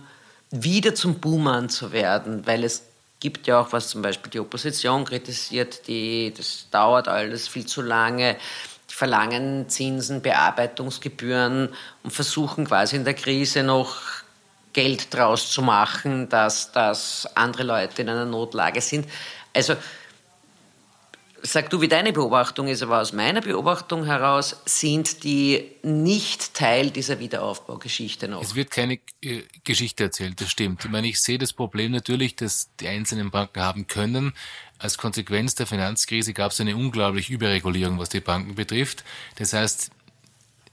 wieder 0.50 0.94
zum 0.94 1.16
Buhmann 1.16 1.68
zu 1.68 1.92
werden, 1.92 2.46
weil 2.46 2.62
es 2.62 2.84
gibt 3.18 3.46
ja 3.46 3.60
auch, 3.60 3.72
was 3.72 3.88
zum 3.88 4.02
Beispiel 4.02 4.30
die 4.30 4.40
Opposition 4.40 5.04
kritisiert, 5.04 5.88
die, 5.88 6.32
das 6.36 6.68
dauert 6.70 7.08
alles 7.08 7.48
viel 7.48 7.66
zu 7.66 7.82
lange, 7.82 8.36
die 8.90 8.94
verlangen 8.94 9.68
Zinsen, 9.68 10.22
Bearbeitungsgebühren 10.22 11.70
und 12.02 12.10
versuchen 12.10 12.66
quasi 12.66 12.96
in 12.96 13.04
der 13.04 13.14
Krise 13.14 13.62
noch 13.64 13.96
Geld 14.72 15.12
draus 15.14 15.50
zu 15.50 15.62
machen, 15.62 16.28
dass, 16.28 16.70
dass 16.72 17.28
andere 17.34 17.62
Leute 17.62 18.02
in 18.02 18.10
einer 18.10 18.26
Notlage 18.26 18.80
sind. 18.80 19.08
Also 19.54 19.74
Sag 21.46 21.68
du, 21.68 21.82
wie 21.82 21.88
deine 21.88 22.14
Beobachtung 22.14 22.68
ist, 22.68 22.82
aber 22.82 23.02
aus 23.02 23.12
meiner 23.12 23.42
Beobachtung 23.42 24.06
heraus 24.06 24.62
sind 24.64 25.24
die 25.24 25.72
nicht 25.82 26.54
Teil 26.54 26.90
dieser 26.90 27.20
Wiederaufbaugeschichte 27.20 28.28
noch. 28.28 28.40
Es 28.40 28.54
wird 28.54 28.70
keine 28.70 28.98
äh, 29.20 29.42
Geschichte 29.62 30.04
erzählt, 30.04 30.40
das 30.40 30.50
stimmt. 30.50 30.86
Ich 30.86 30.90
meine, 30.90 31.06
ich 31.06 31.20
sehe 31.20 31.36
das 31.36 31.52
Problem 31.52 31.92
natürlich, 31.92 32.34
dass 32.34 32.70
die 32.80 32.88
einzelnen 32.88 33.30
Banken 33.30 33.60
haben 33.60 33.86
können. 33.86 34.32
Als 34.78 34.96
Konsequenz 34.96 35.54
der 35.54 35.66
Finanzkrise 35.66 36.32
gab 36.32 36.52
es 36.52 36.62
eine 36.62 36.76
unglaubliche 36.76 37.34
Überregulierung, 37.34 37.98
was 37.98 38.08
die 38.08 38.20
Banken 38.20 38.54
betrifft. 38.54 39.04
Das 39.36 39.52
heißt, 39.52 39.90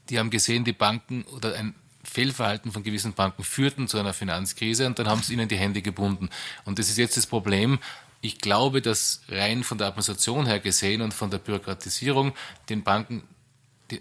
die 0.08 0.18
haben 0.18 0.30
gesehen, 0.30 0.64
die 0.64 0.72
Banken 0.72 1.24
oder 1.24 1.54
ein 1.54 1.74
Fehlverhalten 2.02 2.72
von 2.72 2.82
gewissen 2.82 3.12
Banken 3.12 3.44
führten 3.44 3.88
zu 3.88 3.98
einer 3.98 4.14
Finanzkrise 4.14 4.86
und 4.86 4.98
dann 4.98 5.06
haben 5.06 5.22
sie 5.22 5.34
ihnen 5.34 5.48
die 5.48 5.56
Hände 5.56 5.82
gebunden. 5.82 6.30
Und 6.64 6.78
das 6.78 6.88
ist 6.88 6.96
jetzt 6.96 7.18
das 7.18 7.26
Problem, 7.26 7.78
ich 8.22 8.38
glaube, 8.38 8.80
dass 8.80 9.20
rein 9.28 9.64
von 9.64 9.76
der 9.76 9.88
Administration 9.88 10.46
her 10.46 10.60
gesehen 10.60 11.02
und 11.02 11.12
von 11.12 11.30
der 11.30 11.38
Bürokratisierung 11.38 12.32
den 12.70 12.82
Banken 12.82 13.24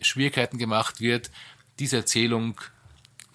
Schwierigkeiten 0.02 0.58
gemacht 0.58 1.02
wird, 1.02 1.32
diese 1.80 1.98
Erzählung 1.98 2.62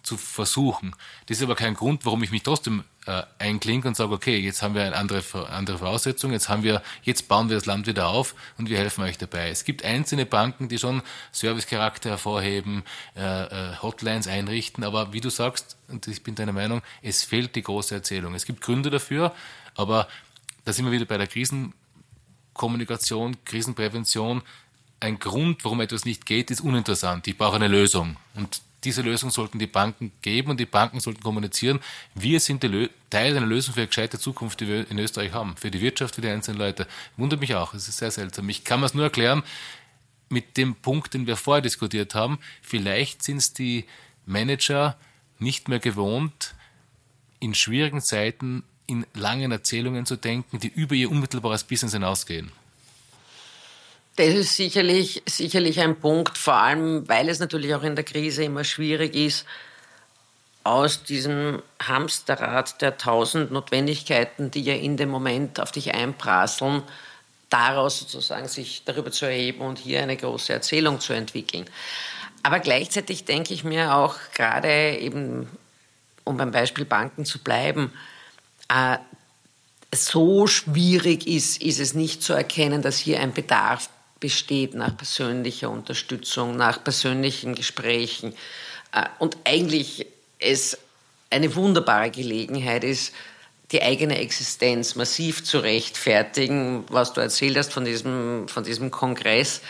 zu 0.03 0.17
versuchen. 0.17 0.95
Das 1.27 1.39
ist 1.39 1.43
aber 1.43 1.57
kein 1.57 1.75
Grund, 1.75 2.07
warum 2.07 2.23
ich 2.23 2.31
mich 2.31 2.45
trotzdem 2.45 2.85
äh, 3.07 3.23
einklinke 3.39 3.89
und 3.89 3.97
sage, 3.97 4.13
okay, 4.13 4.39
jetzt 4.39 4.63
haben 4.63 4.77
wir 4.77 4.85
eine 4.85 4.95
andere, 4.95 5.23
andere 5.51 5.79
Voraussetzung, 5.79 6.33
jetzt 6.33 6.49
haben 6.49 6.63
wir, 6.63 6.83
jetzt 7.03 7.27
bauen 7.27 7.49
wir 7.49 7.57
das 7.57 7.67
Land 7.67 7.89
wieder 7.89 8.07
auf 8.07 8.37
und 8.57 8.71
wir 8.71 8.79
helfen 8.79 9.03
euch 9.03 9.19
dabei. 9.19 9.51
Es 9.51 9.65
gibt 9.65 9.85
einzelne 9.85 10.25
Banken, 10.25 10.69
die 10.69 10.79
schon 10.79 11.03
Servicecharakter 11.33 12.11
hervorheben, 12.11 12.85
äh, 13.17 13.21
äh, 13.23 13.77
Hotlines 13.83 14.29
einrichten, 14.29 14.85
aber 14.85 15.13
wie 15.13 15.21
du 15.21 15.31
sagst, 15.31 15.77
und 15.89 16.07
ich 16.07 16.23
bin 16.23 16.37
deiner 16.37 16.53
Meinung, 16.53 16.83
es 17.03 17.25
fehlt 17.25 17.57
die 17.57 17.63
große 17.63 17.95
Erzählung. 17.95 18.35
Es 18.35 18.47
gibt 18.47 18.61
Gründe 18.61 18.91
dafür, 18.91 19.35
aber 19.75 20.07
da 20.67 20.73
sind 20.73 20.85
wir 20.85 20.93
wieder 20.93 21.05
bei 21.05 21.17
der 21.17 21.29
Krisenkommunikation, 21.29 23.37
Krisenprävention. 23.45 24.43
Ein 24.99 25.21
Grund, 25.21 25.63
warum 25.65 25.81
etwas 25.81 26.05
nicht 26.05 26.27
geht, 26.27 26.51
ist 26.51 26.61
uninteressant. 26.61 27.29
Ich 27.29 27.39
brauche 27.39 27.55
eine 27.55 27.69
Lösung. 27.69 28.17
Und 28.35 28.63
diese 28.83 29.03
Lösung 29.03 29.31
sollten 29.31 29.61
die 29.61 29.69
Banken 29.69 30.11
geben 30.23 30.51
und 30.51 30.59
die 30.59 30.67
Banken 30.67 30.99
sollten 30.99 31.23
kommunizieren. 31.23 31.79
Wir 32.17 32.41
sind 32.41 32.69
Teil 33.11 33.37
einer 33.37 33.47
Lösung 33.47 33.75
für 33.75 33.83
eine 33.83 33.87
gescheite 33.87 34.19
Zukunft, 34.19 34.61
die 34.61 34.67
wir 34.67 34.91
in 34.91 34.99
Österreich 34.99 35.33
haben. 35.33 35.55
Für 35.57 35.71
die 35.71 35.81
Wirtschaft, 35.81 36.17
für 36.17 36.21
die 36.21 36.29
einzelnen 36.29 36.59
Leute. 36.59 36.89
Wundert 37.17 37.39
mich 37.39 37.55
auch. 37.55 37.73
Es 37.73 37.87
ist 37.87 37.99
sehr 37.99 38.11
seltsam. 38.11 38.49
Ich 38.49 38.65
kann 38.65 38.81
mir 38.81 38.87
es 38.87 38.95
nur 38.95 39.05
erklären 39.05 39.45
mit 40.29 40.57
dem 40.57 40.75
Punkt, 40.75 41.15
den 41.15 41.29
wir 41.29 41.37
vorher 41.37 41.63
diskutiert 41.63 42.17
haben. 42.17 42.41
Vielleicht 42.61 43.23
sind 43.23 43.37
es 43.37 43.53
die 43.53 43.85
Manager 44.25 44.97
nicht 45.39 45.69
mehr 45.69 45.79
gewohnt, 45.79 46.57
in 47.39 47.55
schwierigen 47.55 48.01
Zeiten 48.01 48.65
in 48.87 49.07
langen 49.15 49.53
Erzählungen 49.53 50.07
zu 50.07 50.17
denken, 50.17 50.61
die 50.61 50.69
über 50.69 50.95
ihr 50.95 51.11
unmittelbares 51.11 51.65
Business 51.65 51.93
hinausgehen. 51.93 52.53
Das 54.17 54.29
ist 54.29 54.57
sicherlich, 54.57 55.23
sicherlich 55.27 55.81
ein 55.81 56.01
Punkt, 56.01 56.39
vor 56.39 56.55
allem 56.55 57.07
weil 57.09 57.29
es 57.29 57.39
natürlich 57.39 57.75
auch 57.75 57.83
in 57.83 57.97
der 57.97 58.05
Krise 58.05 58.45
immer 58.45 58.65
schwierig 58.65 59.15
ist, 59.15 59.45
aus 60.65 61.05
diesem 61.05 61.63
Hamsterrad 61.81 62.81
der 62.81 62.97
tausend 62.97 63.53
Notwendigkeiten, 63.53 64.51
die 64.51 64.63
ja 64.63 64.75
in 64.75 64.97
dem 64.97 65.11
Moment 65.11 65.61
auf 65.61 65.71
dich 65.71 65.95
einprasseln, 65.95 66.83
daraus 67.51 68.01
sozusagen 68.01 68.49
sich 68.49 68.83
darüber 68.85 69.13
zu 69.13 69.27
erheben 69.27 69.61
und 69.61 69.79
hier 69.79 70.03
eine 70.03 70.17
große 70.17 70.53
Erzählung 70.53 70.99
zu 70.99 71.13
entwickeln. 71.13 71.67
Aber 72.43 72.59
gleichzeitig 72.59 73.25
denke 73.25 73.55
ich 73.55 73.65
mir 73.65 73.95
auch 73.95 74.17
gerade 74.35 74.97
eben, 74.99 75.49
um 76.25 76.37
beim 76.37 76.51
Beispiel 76.51 76.85
Banken 76.85 77.25
zu 77.25 77.39
bleiben, 77.39 77.93
äh, 78.69 78.99
so 79.95 80.47
schwierig 80.47 81.27
ist, 81.27 81.63
ist 81.63 81.81
es 81.81 81.95
nicht 81.95 82.23
zu 82.23 82.33
erkennen, 82.33 82.83
dass 82.83 82.99
hier 82.99 83.21
ein 83.21 83.33
Bedarf 83.33 83.89
besteht 84.21 84.75
nach 84.75 84.97
persönlicher 84.97 85.71
Unterstützung, 85.71 86.57
nach 86.57 86.83
persönlichen 86.83 87.55
Gesprächen 87.55 88.35
äh, 88.93 89.05
und 89.19 89.37
eigentlich 89.45 90.07
es 90.39 90.79
eine 91.31 91.55
wunderbare 91.55 92.11
Gelegenheit 92.11 92.85
ist, 92.85 93.13
die 93.73 93.83
eigene 93.83 94.19
Existenz 94.19 94.95
massiv 94.95 95.45
zu 95.45 95.59
rechtfertigen, 95.59 96.85
was 96.89 97.13
du 97.13 97.21
erzählt 97.21 97.57
hast 97.57 97.73
von 97.73 97.85
diesem, 97.85 98.47
von 98.49 98.63
diesem 98.63 98.91
Kongress. 98.91 99.61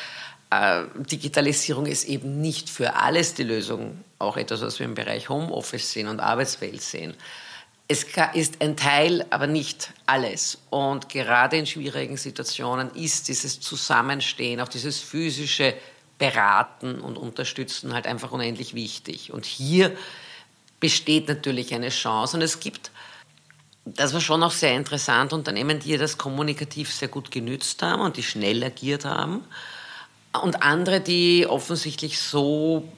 Äh, 0.50 0.82
Digitalisierung 0.96 1.86
ist 1.86 2.04
eben 2.04 2.40
nicht 2.40 2.68
für 2.68 2.96
alles 2.96 3.34
die 3.34 3.42
Lösung, 3.42 4.04
auch 4.18 4.36
etwas, 4.36 4.60
was 4.60 4.78
wir 4.78 4.86
im 4.86 4.94
Bereich 4.94 5.28
Homeoffice 5.28 5.92
sehen 5.92 6.08
und 6.08 6.20
Arbeitswelt 6.20 6.82
sehen. 6.82 7.14
Es 7.88 8.04
ist 8.34 8.60
ein 8.62 8.76
Teil, 8.76 9.24
aber 9.30 9.46
nicht 9.46 9.92
alles. 10.06 10.58
Und 10.70 11.08
gerade 11.08 11.56
in 11.56 11.66
schwierigen 11.66 12.16
Situationen 12.16 12.90
ist 12.94 13.28
dieses 13.28 13.60
Zusammenstehen, 13.60 14.60
auch 14.60 14.68
dieses 14.68 14.98
physische 14.98 15.74
Beraten 16.18 17.00
und 17.00 17.16
Unterstützen 17.16 17.94
halt 17.94 18.06
einfach 18.06 18.32
unendlich 18.32 18.74
wichtig. 18.74 19.32
Und 19.32 19.44
hier 19.44 19.96
besteht 20.80 21.28
natürlich 21.28 21.74
eine 21.74 21.90
Chance. 21.90 22.36
Und 22.36 22.42
es 22.42 22.58
gibt, 22.58 22.90
das 23.84 24.12
war 24.12 24.20
schon 24.20 24.42
auch 24.42 24.50
sehr 24.50 24.74
interessant, 24.74 25.32
Unternehmen, 25.32 25.78
die 25.78 25.96
das 25.96 26.18
kommunikativ 26.18 26.92
sehr 26.92 27.08
gut 27.08 27.30
genützt 27.30 27.82
haben 27.82 28.02
und 28.02 28.16
die 28.16 28.22
schnell 28.24 28.64
agiert 28.64 29.04
haben. 29.04 29.44
Und 30.42 30.62
andere, 30.62 31.00
die 31.00 31.46
offensichtlich 31.46 32.18
so 32.18 32.88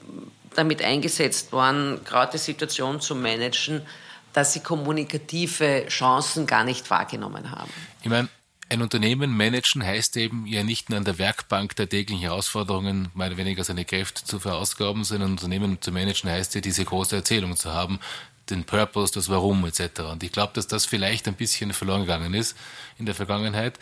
damit 0.55 0.81
eingesetzt 0.81 1.53
waren, 1.53 2.03
gerade 2.05 2.33
die 2.33 2.37
Situation 2.39 2.99
zu 3.01 3.15
managen, 3.15 3.81
dass 4.33 4.53
sie 4.53 4.59
kommunikative 4.59 5.85
Chancen 5.87 6.45
gar 6.45 6.63
nicht 6.63 6.89
wahrgenommen 6.89 7.51
haben. 7.51 7.71
Ich 8.03 8.09
meine, 8.09 8.29
ein 8.69 8.81
Unternehmen 8.83 9.35
managen 9.35 9.83
heißt 9.83 10.15
eben 10.17 10.45
ja 10.45 10.63
nicht 10.63 10.89
nur 10.89 10.97
an 10.97 11.05
der 11.05 11.17
Werkbank 11.17 11.75
der 11.75 11.89
täglichen 11.89 12.21
Herausforderungen 12.21 13.09
mehr 13.15 13.27
oder 13.27 13.37
weniger 13.37 13.63
seine 13.63 13.83
Kräfte 13.83 14.23
zu 14.23 14.39
verausgaben, 14.39 15.03
sondern 15.03 15.29
ein 15.29 15.33
Unternehmen 15.33 15.81
zu 15.81 15.91
managen 15.91 16.29
heißt 16.29 16.53
ja 16.53 16.61
diese 16.61 16.85
große 16.85 17.15
Erzählung 17.15 17.55
zu 17.57 17.73
haben, 17.73 17.99
den 18.49 18.63
Purpose, 18.63 19.13
das 19.13 19.29
Warum 19.29 19.65
etc. 19.65 20.01
Und 20.11 20.23
ich 20.23 20.31
glaube, 20.31 20.53
dass 20.53 20.67
das 20.67 20.85
vielleicht 20.85 21.27
ein 21.27 21.35
bisschen 21.35 21.73
verloren 21.73 22.01
gegangen 22.01 22.33
ist 22.33 22.55
in 22.97 23.05
der 23.05 23.15
Vergangenheit. 23.15 23.79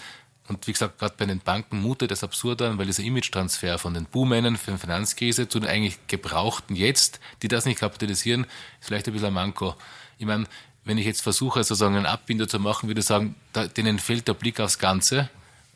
Und 0.48 0.66
wie 0.68 0.72
gesagt, 0.72 1.00
gerade 1.00 1.16
bei 1.18 1.26
den 1.26 1.40
Banken 1.40 1.82
mutet 1.82 2.12
das 2.12 2.24
absurd 2.24 2.62
an, 2.62 2.78
weil 2.78 2.86
dieser 2.86 3.04
Image-Transfer 3.04 3.78
von 3.78 3.94
den 3.94 4.06
Boommännern 4.06 4.56
für 4.56 4.72
die 4.72 4.78
Finanzkrise 4.78 5.50
zu 5.50 5.60
den 5.60 5.70
eigentlich 5.70 5.98
Gebrauchten 6.08 6.76
jetzt, 6.76 7.20
die 7.42 7.50
das 7.50 7.66
nicht 7.66 7.80
kapitalisieren, 7.80 8.46
ist 8.80 8.88
vielleicht 8.88 9.08
ein 9.08 9.14
bisschen 9.14 9.28
ein 9.28 9.34
Manko. 9.34 9.76
Ich 10.18 10.26
meine, 10.26 10.46
wenn 10.86 10.98
ich 10.98 11.06
jetzt 11.06 11.22
versuche, 11.22 11.64
sozusagen 11.64 11.96
einen 11.96 12.06
Abbinder 12.06 12.48
zu 12.48 12.60
machen, 12.60 12.88
würde 12.88 13.02
ich 13.02 13.06
sagen, 13.06 13.36
da, 13.54 13.68
denen 13.68 14.00
fehlt 14.00 14.28
der 14.28 14.34
Blick 14.34 14.60
aufs 14.60 14.80
Ganze. 14.80 15.30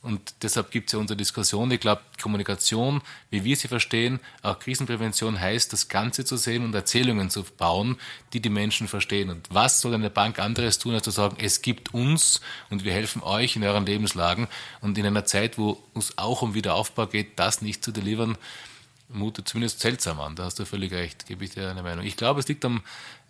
Und 0.03 0.33
deshalb 0.41 0.71
gibt 0.71 0.89
es 0.89 0.93
ja 0.93 0.99
unsere 0.99 1.15
Diskussion. 1.15 1.69
Ich 1.69 1.79
glaube, 1.79 2.01
Kommunikation, 2.19 3.01
wie 3.29 3.43
wir 3.43 3.55
sie 3.55 3.67
verstehen, 3.67 4.19
auch 4.41 4.57
Krisenprävention 4.57 5.39
heißt, 5.39 5.71
das 5.73 5.89
Ganze 5.89 6.25
zu 6.25 6.37
sehen 6.37 6.65
und 6.65 6.73
Erzählungen 6.73 7.29
zu 7.29 7.43
bauen, 7.43 7.97
die 8.33 8.39
die 8.39 8.49
Menschen 8.49 8.87
verstehen. 8.87 9.29
Und 9.29 9.47
was 9.51 9.79
soll 9.79 9.93
eine 9.93 10.09
Bank 10.09 10.39
anderes 10.39 10.79
tun, 10.79 10.95
als 10.95 11.03
zu 11.03 11.11
sagen, 11.11 11.37
es 11.39 11.61
gibt 11.61 11.93
uns 11.93 12.41
und 12.71 12.83
wir 12.83 12.93
helfen 12.93 13.21
euch 13.21 13.55
in 13.55 13.63
euren 13.63 13.85
Lebenslagen. 13.85 14.47
Und 14.79 14.97
in 14.97 15.05
einer 15.05 15.25
Zeit, 15.25 15.59
wo 15.59 15.83
es 15.93 16.17
auch 16.17 16.41
um 16.41 16.55
Wiederaufbau 16.55 17.05
geht, 17.05 17.37
das 17.37 17.61
nicht 17.61 17.83
zu 17.83 17.91
delivern, 17.91 18.37
mutet 19.07 19.47
zumindest 19.47 19.81
seltsam 19.81 20.19
an. 20.19 20.35
Da 20.35 20.45
hast 20.45 20.57
du 20.57 20.65
völlig 20.65 20.93
recht, 20.93 21.27
gebe 21.27 21.43
ich 21.43 21.51
dir 21.51 21.69
eine 21.69 21.83
Meinung. 21.83 22.05
Ich 22.05 22.17
glaube, 22.17 22.39
es 22.39 22.47
liegt 22.47 22.65
am 22.65 22.81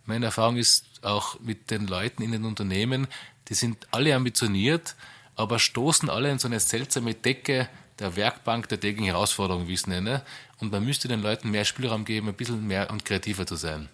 meine 0.05 0.25
Erfahrung 0.25 0.57
ist 0.57 1.03
auch 1.03 1.39
mit 1.39 1.71
den 1.71 1.87
Leuten 1.87 2.23
in 2.23 2.31
den 2.31 2.45
Unternehmen, 2.45 3.07
die 3.47 3.53
sind 3.53 3.87
alle 3.91 4.15
ambitioniert, 4.15 4.95
aber 5.35 5.59
stoßen 5.59 6.09
alle 6.09 6.31
in 6.31 6.39
so 6.39 6.47
eine 6.47 6.59
seltsame 6.59 7.13
Decke 7.13 7.69
der 7.99 8.15
Werkbank 8.15 8.67
der 8.69 8.79
täglichen 8.79 9.05
Herausforderungen, 9.05 9.67
wie 9.67 9.73
ich 9.73 9.81
es 9.81 9.87
nenne. 9.87 10.23
Und 10.59 10.71
man 10.71 10.83
müsste 10.83 11.07
den 11.07 11.21
Leuten 11.21 11.51
mehr 11.51 11.65
Spielraum 11.65 12.05
geben, 12.05 12.27
ein 12.29 12.33
bisschen 12.33 12.65
mehr 12.65 12.89
und 12.89 13.05
kreativer 13.05 13.45
zu 13.45 13.55
sein. 13.55 13.89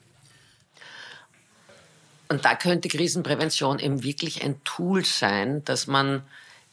Und 2.30 2.44
da 2.46 2.56
könnte 2.56 2.90
Krisenprävention 2.90 3.80
eben 3.80 4.04
wirklich 4.04 4.44
ein 4.44 4.62
Tool 4.64 5.06
sein, 5.06 5.64
dass 5.66 5.88
man 5.88 6.24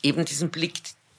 eben 0.03 0.25
diesen 0.25 0.51
Blick 0.51 0.75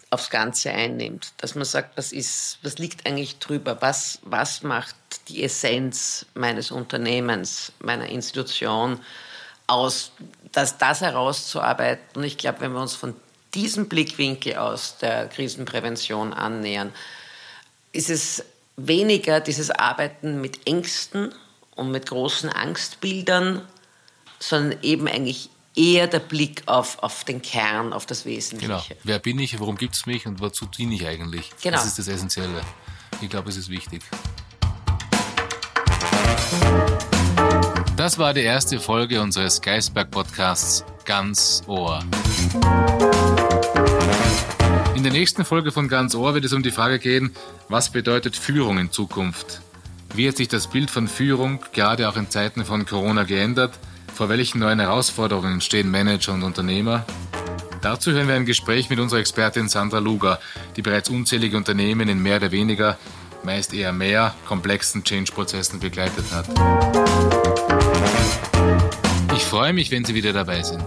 aufs 0.10 0.30
Ganze 0.30 0.72
einnimmt, 0.72 1.34
dass 1.38 1.56
man 1.56 1.66
sagt, 1.66 1.98
was 1.98 2.12
ist, 2.12 2.60
was 2.62 2.78
liegt 2.78 3.06
eigentlich 3.06 3.40
drüber, 3.40 3.82
was, 3.82 4.20
was 4.24 4.64
macht 4.64 4.96
die 5.28 5.44
Essenz 5.44 6.26
meines 6.34 6.72
Unternehmens, 6.72 7.72
meiner 7.80 8.08
Institution 8.08 9.00
aus, 9.68 10.12
dass 10.52 10.78
das 10.78 11.02
herauszuarbeiten. 11.02 12.18
Und 12.18 12.24
ich 12.24 12.38
glaube, 12.38 12.62
wenn 12.62 12.74
wir 12.74 12.82
uns 12.82 12.96
von 12.96 13.16
diesem 13.54 13.88
Blickwinkel 13.88 14.58
aus 14.58 14.98
der 14.98 15.28
Krisenprävention 15.28 16.34
annähern, 16.34 16.94
ist 17.92 18.10
es 18.10 18.46
weniger 18.78 19.40
dieses 19.40 19.72
Arbeiten 19.72 20.42
mit 20.42 20.68
Ängsten 20.68 21.34
und 21.76 21.92
mit 21.92 22.08
großen 22.08 22.50
Angstbildern, 22.50 23.66
sondern 24.40 24.82
eben 24.82 25.08
eigentlich 25.08 25.50
eher 25.76 26.08
der 26.08 26.20
Blick 26.20 26.64
auf, 26.66 27.00
auf 27.00 27.24
den 27.24 27.42
Kern, 27.42 27.94
auf 27.94 28.06
das 28.06 28.26
Wesentliche. 28.26 28.68
Genau. 28.68 29.02
Wer 29.04 29.20
bin 29.20 29.40
ich, 29.40 29.60
warum 29.60 29.78
gibt 29.78 29.96
es 29.96 30.06
mich 30.06 30.26
und 30.26 30.40
wozu 30.40 30.66
diene 30.66 30.96
ich 30.96 31.06
eigentlich? 31.06 31.52
Genau. 31.62 31.78
Das 31.78 31.86
ist 31.86 32.00
das 32.00 32.08
Essentielle. 32.08 32.62
Ich 33.22 33.30
glaube, 33.30 33.50
es 33.50 33.58
ist 33.58 33.70
wichtig. 33.70 34.02
Das 37.98 38.18
war 38.18 38.34
die 38.34 38.42
erste 38.42 38.80
Folge 38.80 39.22
unseres 39.22 39.62
Geisberg-Podcasts 39.62 40.84
Ganz 41.06 41.64
Ohr. 41.68 42.04
In 44.96 45.04
der 45.04 45.12
nächsten 45.12 45.46
Folge 45.46 45.72
von 45.72 45.88
Ganz 45.88 46.16
Ohr 46.16 46.34
wird 46.34 46.46
es 46.46 46.54
um 46.54 46.64
die 46.64 46.72
Frage 46.72 47.00
gehen, 47.00 47.36
was 47.70 47.90
bedeutet 47.92 48.36
Führung 48.36 48.80
in 48.80 48.92
Zukunft? 48.92 49.62
Wie 50.14 50.28
hat 50.28 50.38
sich 50.38 50.48
das 50.48 50.68
Bild 50.68 50.90
von 50.90 51.08
Führung 51.08 51.60
gerade 51.74 52.10
auch 52.10 52.16
in 52.16 52.30
Zeiten 52.30 52.66
von 52.66 52.86
Corona 52.86 53.24
geändert? 53.24 53.78
Vor 54.16 54.30
welchen 54.30 54.60
neuen 54.60 54.80
Herausforderungen 54.80 55.60
stehen 55.60 55.92
Manager 55.92 56.32
und 56.32 56.44
Unternehmer? 56.44 57.06
Dazu 57.82 58.14
hören 58.14 58.30
wir 58.30 58.36
ein 58.36 58.46
Gespräch 58.46 58.90
mit 58.90 58.98
unserer 58.98 59.20
Expertin 59.20 59.68
Sandra 59.68 60.00
Luger, 60.00 60.40
die 60.78 60.82
bereits 60.82 61.10
unzählige 61.10 61.58
Unternehmen 61.58 62.08
in 62.08 62.24
mehr 62.24 62.38
oder 62.38 62.52
weniger 62.52 62.98
meist 63.44 63.74
eher 63.74 63.92
mehr 63.92 64.34
komplexen 64.48 65.04
Change-Prozessen 65.04 65.82
begleitet 65.82 66.24
hat. 66.32 66.48
Ich 69.36 69.44
freue 69.44 69.74
mich, 69.74 69.92
wenn 69.92 70.06
Sie 70.06 70.16
wieder 70.16 70.32
dabei 70.32 70.64
sind. 70.64 70.86